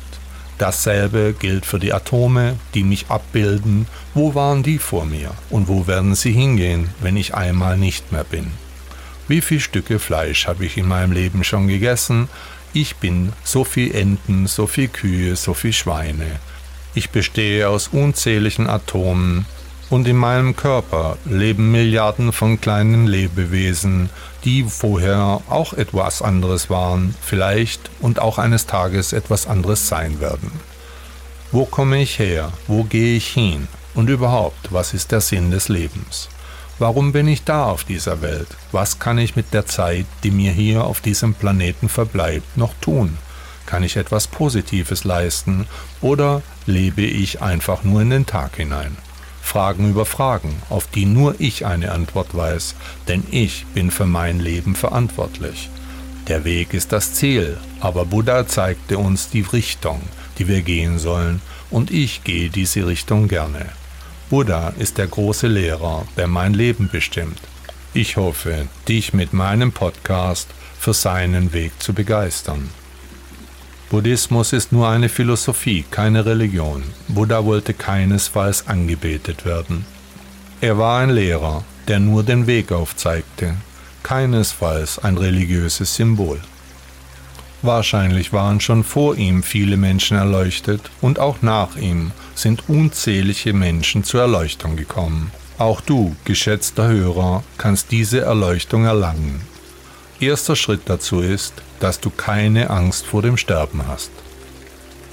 dasselbe 0.56 1.34
gilt 1.38 1.66
für 1.66 1.78
die 1.78 1.92
Atome, 1.92 2.56
die 2.74 2.82
mich 2.82 3.06
abbilden. 3.08 3.86
Wo 4.14 4.34
waren 4.34 4.62
die 4.62 4.78
vor 4.78 5.04
mir? 5.04 5.32
Und 5.50 5.68
wo 5.68 5.86
werden 5.86 6.14
sie 6.14 6.32
hingehen, 6.32 6.88
wenn 7.00 7.16
ich 7.16 7.34
einmal 7.34 7.76
nicht 7.76 8.12
mehr 8.12 8.24
bin? 8.24 8.50
Wie 9.28 9.42
viele 9.42 9.60
Stücke 9.60 9.98
Fleisch 9.98 10.48
habe 10.48 10.64
ich 10.64 10.78
in 10.78 10.88
meinem 10.88 11.12
Leben 11.12 11.44
schon 11.44 11.68
gegessen? 11.68 12.28
Ich 12.72 12.96
bin 12.96 13.32
so 13.44 13.64
viel 13.64 13.94
Enten, 13.94 14.46
so 14.46 14.66
viel 14.66 14.88
Kühe, 14.88 15.36
so 15.36 15.54
viel 15.54 15.72
Schweine. 15.72 16.40
Ich 16.94 17.10
bestehe 17.10 17.68
aus 17.68 17.88
unzähligen 17.88 18.68
Atomen 18.68 19.46
und 19.90 20.08
in 20.08 20.16
meinem 20.16 20.56
Körper 20.56 21.18
leben 21.24 21.70
Milliarden 21.70 22.32
von 22.32 22.60
kleinen 22.60 23.06
Lebewesen, 23.06 24.10
die 24.44 24.64
vorher 24.64 25.40
auch 25.48 25.72
etwas 25.72 26.20
anderes 26.20 26.68
waren, 26.68 27.14
vielleicht 27.20 27.90
und 28.00 28.18
auch 28.18 28.38
eines 28.38 28.66
Tages 28.66 29.12
etwas 29.12 29.46
anderes 29.46 29.86
sein 29.86 30.20
werden. 30.20 30.50
Wo 31.52 31.64
komme 31.64 32.00
ich 32.00 32.18
her? 32.18 32.52
Wo 32.66 32.84
gehe 32.84 33.16
ich 33.16 33.28
hin? 33.28 33.68
Und 33.94 34.08
überhaupt, 34.08 34.72
was 34.72 34.94
ist 34.94 35.12
der 35.12 35.20
Sinn 35.20 35.50
des 35.50 35.68
Lebens? 35.68 36.28
Warum 36.78 37.12
bin 37.12 37.28
ich 37.28 37.44
da 37.44 37.66
auf 37.66 37.84
dieser 37.84 38.22
Welt? 38.22 38.48
Was 38.72 38.98
kann 38.98 39.18
ich 39.18 39.36
mit 39.36 39.52
der 39.52 39.66
Zeit, 39.66 40.06
die 40.22 40.30
mir 40.30 40.52
hier 40.52 40.84
auf 40.84 41.00
diesem 41.00 41.34
Planeten 41.34 41.88
verbleibt, 41.88 42.56
noch 42.56 42.74
tun? 42.80 43.18
Kann 43.66 43.82
ich 43.82 43.96
etwas 43.96 44.28
Positives 44.28 45.04
leisten 45.04 45.66
oder 46.00 46.42
lebe 46.70 47.02
ich 47.02 47.42
einfach 47.42 47.84
nur 47.84 48.00
in 48.00 48.10
den 48.10 48.26
Tag 48.26 48.56
hinein? 48.56 48.96
Fragen 49.42 49.90
über 49.90 50.06
Fragen, 50.06 50.54
auf 50.70 50.86
die 50.86 51.04
nur 51.04 51.34
ich 51.38 51.66
eine 51.66 51.92
Antwort 51.92 52.34
weiß, 52.36 52.76
denn 53.08 53.24
ich 53.30 53.66
bin 53.74 53.90
für 53.90 54.06
mein 54.06 54.38
Leben 54.38 54.76
verantwortlich. 54.76 55.68
Der 56.28 56.44
Weg 56.44 56.72
ist 56.72 56.92
das 56.92 57.14
Ziel, 57.14 57.58
aber 57.80 58.04
Buddha 58.04 58.46
zeigte 58.46 58.96
uns 58.98 59.30
die 59.30 59.40
Richtung, 59.40 60.00
die 60.38 60.46
wir 60.46 60.62
gehen 60.62 60.98
sollen, 60.98 61.42
und 61.70 61.90
ich 61.90 62.22
gehe 62.24 62.48
diese 62.48 62.86
Richtung 62.86 63.26
gerne. 63.26 63.66
Buddha 64.28 64.72
ist 64.78 64.98
der 64.98 65.08
große 65.08 65.48
Lehrer, 65.48 66.06
der 66.16 66.28
mein 66.28 66.54
Leben 66.54 66.88
bestimmt. 66.90 67.40
Ich 67.92 68.16
hoffe, 68.16 68.68
dich 68.86 69.12
mit 69.12 69.32
meinem 69.32 69.72
Podcast 69.72 70.48
für 70.78 70.94
seinen 70.94 71.52
Weg 71.52 71.72
zu 71.82 71.92
begeistern. 71.92 72.70
Buddhismus 73.90 74.52
ist 74.52 74.70
nur 74.70 74.88
eine 74.88 75.08
Philosophie, 75.08 75.84
keine 75.90 76.24
Religion. 76.24 76.84
Buddha 77.08 77.44
wollte 77.44 77.74
keinesfalls 77.74 78.68
angebetet 78.68 79.44
werden. 79.44 79.84
Er 80.60 80.78
war 80.78 81.00
ein 81.00 81.10
Lehrer, 81.10 81.64
der 81.88 81.98
nur 81.98 82.22
den 82.22 82.46
Weg 82.46 82.70
aufzeigte, 82.70 83.56
keinesfalls 84.04 85.00
ein 85.00 85.18
religiöses 85.18 85.96
Symbol. 85.96 86.38
Wahrscheinlich 87.62 88.32
waren 88.32 88.60
schon 88.60 88.84
vor 88.84 89.16
ihm 89.16 89.42
viele 89.42 89.76
Menschen 89.76 90.16
erleuchtet 90.16 90.88
und 91.00 91.18
auch 91.18 91.42
nach 91.42 91.74
ihm 91.74 92.12
sind 92.36 92.68
unzählige 92.68 93.52
Menschen 93.52 94.04
zur 94.04 94.20
Erleuchtung 94.20 94.76
gekommen. 94.76 95.32
Auch 95.58 95.80
du, 95.80 96.14
geschätzter 96.24 96.86
Hörer, 96.86 97.42
kannst 97.58 97.90
diese 97.90 98.20
Erleuchtung 98.20 98.84
erlangen. 98.84 99.49
Erster 100.20 100.54
Schritt 100.54 100.82
dazu 100.84 101.20
ist, 101.20 101.54
dass 101.80 101.98
du 101.98 102.10
keine 102.10 102.68
Angst 102.68 103.06
vor 103.06 103.22
dem 103.22 103.38
Sterben 103.38 103.86
hast. 103.88 104.10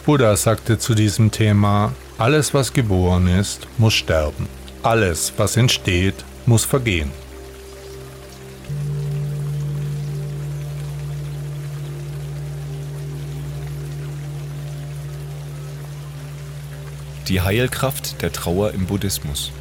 Buddha 0.05 0.35
sagte 0.35 0.79
zu 0.79 0.95
diesem 0.95 1.31
Thema, 1.31 1.93
alles 2.17 2.53
was 2.53 2.73
geboren 2.73 3.27
ist, 3.29 3.67
muss 3.77 3.93
sterben. 3.93 4.49
Alles, 4.83 5.31
was 5.37 5.55
entsteht, 5.55 6.25
muss 6.45 6.65
vergehen. 6.65 7.09
Die 17.29 17.39
Heilkraft 17.39 18.21
der 18.21 18.33
Trauer 18.33 18.71
im 18.71 18.85
Buddhismus. 18.87 19.53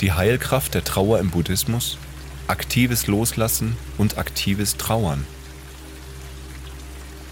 Die 0.00 0.12
Heilkraft 0.12 0.74
der 0.74 0.84
Trauer 0.84 1.18
im 1.18 1.30
Buddhismus 1.30 1.98
aktives 2.52 3.06
Loslassen 3.06 3.78
und 3.96 4.18
aktives 4.18 4.76
Trauern. 4.76 5.24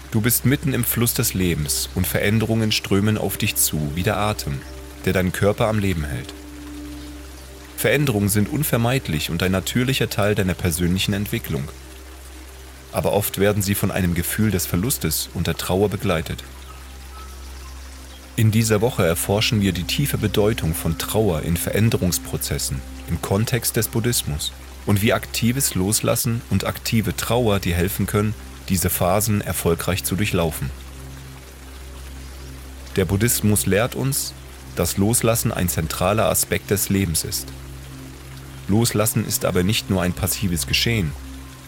Du 0.09 0.19
bist 0.19 0.45
mitten 0.45 0.73
im 0.73 0.83
Fluss 0.83 1.13
des 1.13 1.35
Lebens 1.35 1.89
und 1.93 2.07
Veränderungen 2.07 2.71
strömen 2.71 3.19
auf 3.19 3.37
dich 3.37 3.55
zu 3.55 3.91
wie 3.93 4.01
der 4.01 4.17
Atem, 4.17 4.59
der 5.05 5.13
deinen 5.13 5.31
Körper 5.31 5.67
am 5.67 5.77
Leben 5.77 6.05
hält. 6.05 6.33
Veränderungen 7.77 8.29
sind 8.29 8.49
unvermeidlich 8.49 9.29
und 9.29 9.43
ein 9.43 9.51
natürlicher 9.51 10.09
Teil 10.09 10.33
deiner 10.33 10.55
persönlichen 10.55 11.13
Entwicklung. 11.13 11.69
Aber 12.91 13.13
oft 13.13 13.37
werden 13.37 13.61
sie 13.61 13.75
von 13.75 13.91
einem 13.91 14.15
Gefühl 14.15 14.49
des 14.49 14.65
Verlustes 14.65 15.29
und 15.35 15.45
der 15.45 15.55
Trauer 15.55 15.89
begleitet. 15.89 16.43
In 18.37 18.49
dieser 18.49 18.81
Woche 18.81 19.05
erforschen 19.05 19.61
wir 19.61 19.71
die 19.71 19.83
tiefe 19.83 20.17
Bedeutung 20.17 20.73
von 20.73 20.97
Trauer 20.97 21.43
in 21.43 21.57
Veränderungsprozessen 21.57 22.81
im 23.07 23.21
Kontext 23.21 23.75
des 23.75 23.87
Buddhismus 23.87 24.51
und 24.85 25.01
wie 25.01 25.13
aktives 25.13 25.75
Loslassen 25.75 26.41
und 26.49 26.65
aktive 26.65 27.15
Trauer 27.15 27.59
dir 27.59 27.75
helfen 27.75 28.07
können, 28.07 28.33
diese 28.69 28.89
Phasen 28.89 29.41
erfolgreich 29.41 30.03
zu 30.03 30.15
durchlaufen. 30.15 30.69
Der 32.95 33.05
Buddhismus 33.05 33.65
lehrt 33.65 33.95
uns, 33.95 34.33
dass 34.75 34.97
Loslassen 34.97 35.51
ein 35.51 35.69
zentraler 35.69 36.29
Aspekt 36.29 36.71
des 36.71 36.89
Lebens 36.89 37.23
ist. 37.23 37.47
Loslassen 38.67 39.25
ist 39.25 39.45
aber 39.45 39.63
nicht 39.63 39.89
nur 39.89 40.01
ein 40.01 40.13
passives 40.13 40.67
Geschehen, 40.67 41.11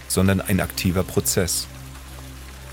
sondern 0.07 0.41
ein 0.41 0.59
aktiver 0.59 1.03
Prozess. 1.03 1.67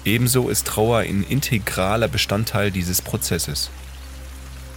Ebenso 0.04 0.48
ist 0.48 0.66
Trauer 0.66 0.98
ein 0.98 1.22
integraler 1.22 2.08
Bestandteil 2.08 2.70
dieses 2.70 3.02
Prozesses. 3.02 3.70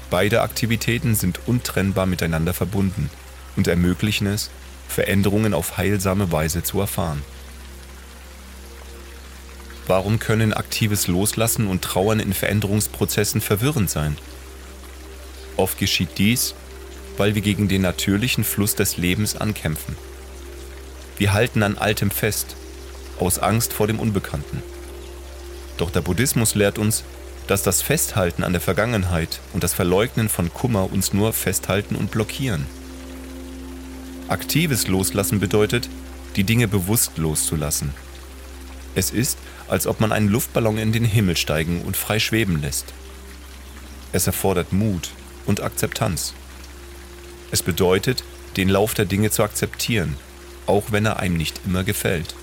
Beide 0.09 0.41
Aktivitäten 0.41 1.15
sind 1.15 1.39
untrennbar 1.47 2.05
miteinander 2.05 2.53
verbunden 2.53 3.09
und 3.55 3.67
ermöglichen 3.67 4.27
es, 4.27 4.49
Veränderungen 4.87 5.53
auf 5.53 5.77
heilsame 5.77 6.31
Weise 6.31 6.63
zu 6.63 6.79
erfahren. 6.79 7.21
Warum 9.87 10.19
können 10.19 10.53
aktives 10.53 11.07
Loslassen 11.07 11.67
und 11.67 11.81
Trauern 11.81 12.19
in 12.19 12.33
Veränderungsprozessen 12.33 13.41
verwirrend 13.41 13.89
sein? 13.89 14.17
Oft 15.57 15.77
geschieht 15.77 16.17
dies, 16.17 16.55
weil 17.17 17.35
wir 17.35 17.41
gegen 17.41 17.67
den 17.67 17.81
natürlichen 17.81 18.43
Fluss 18.43 18.75
des 18.75 18.97
Lebens 18.97 19.35
ankämpfen. 19.35 19.95
Wir 21.17 21.33
halten 21.33 21.63
an 21.63 21.77
Altem 21.77 22.11
fest, 22.11 22.55
aus 23.19 23.39
Angst 23.39 23.73
vor 23.73 23.87
dem 23.87 23.99
Unbekannten. 23.99 24.63
Doch 25.77 25.91
der 25.91 26.01
Buddhismus 26.01 26.55
lehrt 26.55 26.77
uns, 26.77 27.03
dass 27.47 27.61
das 27.61 27.81
Festhalten 27.81 28.43
an 28.43 28.53
der 28.53 28.61
Vergangenheit 28.61 29.41
und 29.53 29.63
das 29.63 29.73
Verleugnen 29.73 30.29
von 30.29 30.53
Kummer 30.53 30.91
uns 30.91 31.13
nur 31.13 31.33
festhalten 31.33 31.95
und 31.95 32.09
blockieren. 32.09 32.65
Aktives 34.29 34.87
Loslassen 34.87 35.41
bedeutet, 35.41 35.89
die 36.37 36.45
Dinge 36.45 36.69
bewusst 36.69 37.17
loszulassen. 37.17 37.93
Es 38.95 39.11
ist, 39.11 39.37
als 39.67 39.85
ob 39.85 39.99
man 39.99 40.13
einen 40.13 40.29
Luftballon 40.29 40.77
in 40.77 40.93
den 40.93 41.03
Himmel 41.03 41.35
steigen 41.35 41.81
und 41.81 41.97
frei 41.97 42.19
schweben 42.19 42.61
lässt. 42.61 42.93
Es 44.13 44.25
erfordert 44.25 44.71
Mut 44.71 45.09
und 45.45 45.61
Akzeptanz. 45.61 46.33
Es 47.51 47.61
bedeutet, 47.61 48.23
den 48.55 48.69
Lauf 48.69 48.93
der 48.93 49.05
Dinge 49.05 49.29
zu 49.29 49.43
akzeptieren, 49.43 50.15
auch 50.67 50.91
wenn 50.91 51.05
er 51.05 51.19
einem 51.19 51.35
nicht 51.35 51.59
immer 51.65 51.83
gefällt. 51.83 52.33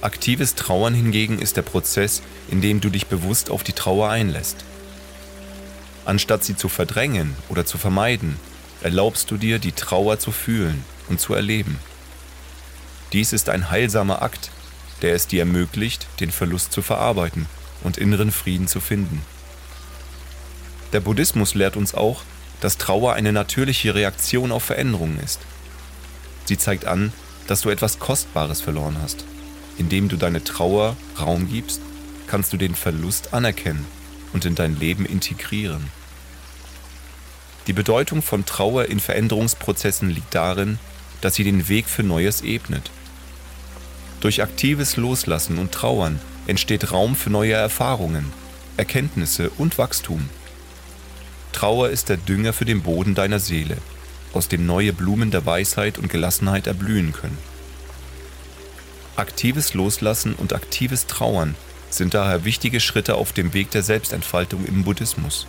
Aktives 0.00 0.56
Trauern 0.56 0.94
hingegen 0.94 1.38
ist 1.38 1.56
der 1.56 1.62
Prozess, 1.62 2.20
in 2.50 2.60
dem 2.60 2.80
du 2.80 2.90
dich 2.90 3.06
bewusst 3.06 3.48
auf 3.48 3.62
die 3.62 3.74
Trauer 3.74 4.08
einlässt. 4.08 4.56
Anstatt 6.04 6.42
sie 6.42 6.56
zu 6.56 6.68
verdrängen 6.68 7.36
oder 7.48 7.64
zu 7.64 7.78
vermeiden, 7.78 8.36
erlaubst 8.82 9.30
du 9.30 9.36
dir, 9.36 9.58
die 9.58 9.72
Trauer 9.72 10.18
zu 10.18 10.32
fühlen 10.32 10.84
und 11.08 11.20
zu 11.20 11.34
erleben. 11.34 11.78
Dies 13.12 13.32
ist 13.32 13.48
ein 13.48 13.70
heilsamer 13.70 14.22
Akt, 14.22 14.50
der 15.02 15.14
es 15.14 15.26
dir 15.26 15.40
ermöglicht, 15.40 16.06
den 16.20 16.30
Verlust 16.30 16.72
zu 16.72 16.82
verarbeiten 16.82 17.46
und 17.82 17.98
inneren 17.98 18.30
Frieden 18.30 18.68
zu 18.68 18.80
finden. 18.80 19.22
Der 20.92 21.00
Buddhismus 21.00 21.54
lehrt 21.54 21.76
uns 21.76 21.94
auch, 21.94 22.22
dass 22.60 22.78
Trauer 22.78 23.14
eine 23.14 23.32
natürliche 23.32 23.94
Reaktion 23.94 24.52
auf 24.52 24.64
Veränderungen 24.64 25.18
ist. 25.20 25.40
Sie 26.44 26.58
zeigt 26.58 26.84
an, 26.84 27.12
dass 27.46 27.62
du 27.62 27.70
etwas 27.70 27.98
Kostbares 27.98 28.60
verloren 28.60 28.98
hast. 29.02 29.24
Indem 29.78 30.08
du 30.08 30.16
deine 30.16 30.44
Trauer 30.44 30.96
Raum 31.18 31.48
gibst, 31.48 31.80
kannst 32.26 32.52
du 32.52 32.56
den 32.56 32.74
Verlust 32.74 33.32
anerkennen 33.32 33.86
und 34.32 34.44
in 34.44 34.54
dein 34.54 34.78
Leben 34.78 35.06
integrieren. 35.06 35.90
Die 37.70 37.74
Bedeutung 37.74 38.20
von 38.20 38.44
Trauer 38.44 38.86
in 38.86 38.98
Veränderungsprozessen 38.98 40.10
liegt 40.10 40.34
darin, 40.34 40.80
dass 41.20 41.36
sie 41.36 41.44
den 41.44 41.68
Weg 41.68 41.86
für 41.86 42.02
Neues 42.02 42.40
ebnet. 42.42 42.90
Durch 44.18 44.42
aktives 44.42 44.96
Loslassen 44.96 45.56
und 45.56 45.70
Trauern 45.70 46.18
entsteht 46.48 46.90
Raum 46.90 47.14
für 47.14 47.30
neue 47.30 47.52
Erfahrungen, 47.52 48.32
Erkenntnisse 48.76 49.50
und 49.50 49.78
Wachstum. 49.78 50.28
Trauer 51.52 51.90
ist 51.90 52.08
der 52.08 52.16
Dünger 52.16 52.52
für 52.52 52.64
den 52.64 52.82
Boden 52.82 53.14
deiner 53.14 53.38
Seele, 53.38 53.76
aus 54.32 54.48
dem 54.48 54.66
neue 54.66 54.92
Blumen 54.92 55.30
der 55.30 55.46
Weisheit 55.46 55.96
und 55.96 56.10
Gelassenheit 56.10 56.66
erblühen 56.66 57.12
können. 57.12 57.38
Aktives 59.14 59.74
Loslassen 59.74 60.34
und 60.34 60.54
aktives 60.54 61.06
Trauern 61.06 61.54
sind 61.88 62.14
daher 62.14 62.44
wichtige 62.44 62.80
Schritte 62.80 63.14
auf 63.14 63.32
dem 63.32 63.54
Weg 63.54 63.70
der 63.70 63.84
Selbstentfaltung 63.84 64.66
im 64.66 64.82
Buddhismus. 64.82 65.46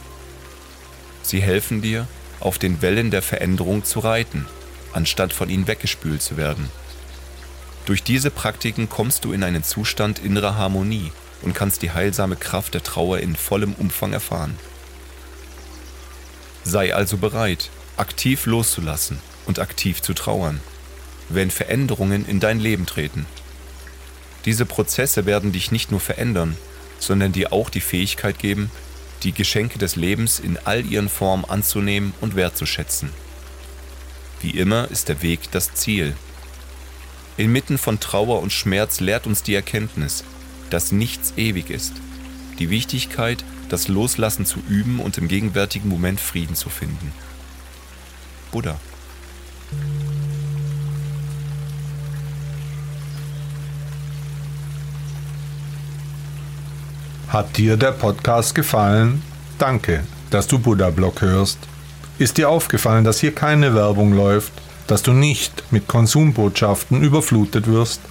Sie 1.23 1.41
helfen 1.41 1.81
dir, 1.81 2.07
auf 2.39 2.57
den 2.57 2.81
Wellen 2.81 3.11
der 3.11 3.21
Veränderung 3.21 3.83
zu 3.83 3.99
reiten, 3.99 4.47
anstatt 4.93 5.33
von 5.33 5.49
ihnen 5.49 5.67
weggespült 5.67 6.21
zu 6.21 6.37
werden. 6.37 6.69
Durch 7.85 8.03
diese 8.03 8.31
Praktiken 8.31 8.89
kommst 8.89 9.25
du 9.25 9.33
in 9.33 9.43
einen 9.43 9.63
Zustand 9.63 10.19
innerer 10.19 10.55
Harmonie 10.55 11.11
und 11.41 11.53
kannst 11.53 11.81
die 11.81 11.91
heilsame 11.91 12.35
Kraft 12.35 12.73
der 12.73 12.83
Trauer 12.83 13.19
in 13.19 13.35
vollem 13.35 13.73
Umfang 13.73 14.13
erfahren. 14.13 14.57
Sei 16.63 16.93
also 16.93 17.17
bereit, 17.17 17.69
aktiv 17.97 18.45
loszulassen 18.45 19.19
und 19.45 19.59
aktiv 19.59 20.01
zu 20.01 20.13
trauern, 20.13 20.59
wenn 21.29 21.49
Veränderungen 21.49 22.27
in 22.27 22.39
dein 22.39 22.59
Leben 22.59 22.85
treten. 22.85 23.25
Diese 24.45 24.65
Prozesse 24.65 25.25
werden 25.25 25.51
dich 25.51 25.71
nicht 25.71 25.91
nur 25.91 25.99
verändern, 25.99 26.55
sondern 26.99 27.31
dir 27.31 27.51
auch 27.51 27.69
die 27.69 27.81
Fähigkeit 27.81 28.37
geben, 28.37 28.69
die 29.23 29.33
Geschenke 29.33 29.79
des 29.79 29.95
Lebens 29.95 30.39
in 30.39 30.57
all 30.65 30.85
ihren 30.85 31.09
Formen 31.09 31.45
anzunehmen 31.45 32.13
und 32.21 32.35
wertzuschätzen. 32.35 33.09
Wie 34.41 34.51
immer 34.51 34.89
ist 34.89 35.09
der 35.09 35.21
Weg 35.21 35.51
das 35.51 35.73
Ziel, 35.73 36.15
Inmitten 37.37 37.77
von 37.77 37.99
Trauer 37.99 38.41
und 38.41 38.51
Schmerz 38.51 38.99
lehrt 38.99 39.25
uns 39.25 39.41
die 39.41 39.55
Erkenntnis, 39.55 40.23
dass 40.69 40.91
nichts 40.91 41.33
ewig 41.37 41.69
ist, 41.69 41.93
die 42.59 42.69
Wichtigkeit, 42.69 43.43
das 43.69 43.87
Loslassen 43.87 44.45
zu 44.45 44.59
üben 44.69 44.99
und 44.99 45.17
im 45.17 45.27
gegenwärtigen 45.27 45.89
Moment 45.89 46.19
Frieden 46.19 46.55
zu 46.55 46.69
finden. 46.69 47.11
Buddha. 48.51 48.79
Hat 57.31 57.57
dir 57.57 57.75
der 57.75 57.91
Podcast 57.91 58.55
gefallen? 58.55 59.21
Danke, 59.57 60.03
dass 60.29 60.47
du 60.47 60.59
Buddha 60.59 60.89
Blog 60.89 61.21
hörst. 61.21 61.57
Ist 62.19 62.37
dir 62.37 62.49
aufgefallen, 62.49 63.03
dass 63.03 63.19
hier 63.19 63.33
keine 63.33 63.73
Werbung 63.73 64.13
läuft? 64.13 64.53
dass 64.91 65.03
du 65.03 65.13
nicht 65.13 65.63
mit 65.71 65.87
Konsumbotschaften 65.87 67.01
überflutet 67.01 67.65
wirst? 67.65 68.01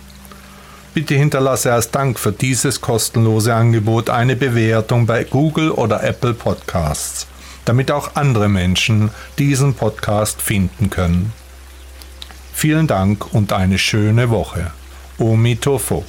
Bitte 0.94 1.14
hinterlasse 1.14 1.74
als 1.74 1.90
Dank 1.90 2.18
für 2.18 2.32
dieses 2.32 2.80
kostenlose 2.80 3.54
Angebot 3.54 4.08
eine 4.08 4.34
Bewertung 4.34 5.04
bei 5.04 5.24
Google 5.24 5.72
oder 5.72 6.02
Apple 6.02 6.32
Podcasts, 6.32 7.26
damit 7.66 7.90
auch 7.90 8.16
andere 8.16 8.48
Menschen 8.48 9.10
diesen 9.38 9.74
Podcast 9.74 10.40
finden 10.40 10.88
können. 10.88 11.34
Vielen 12.54 12.86
Dank 12.86 13.32
und 13.34 13.52
eine 13.52 13.76
schöne 13.76 14.30
Woche. 14.30 14.72
Omi 15.18 15.56
Tofo. 15.56 16.06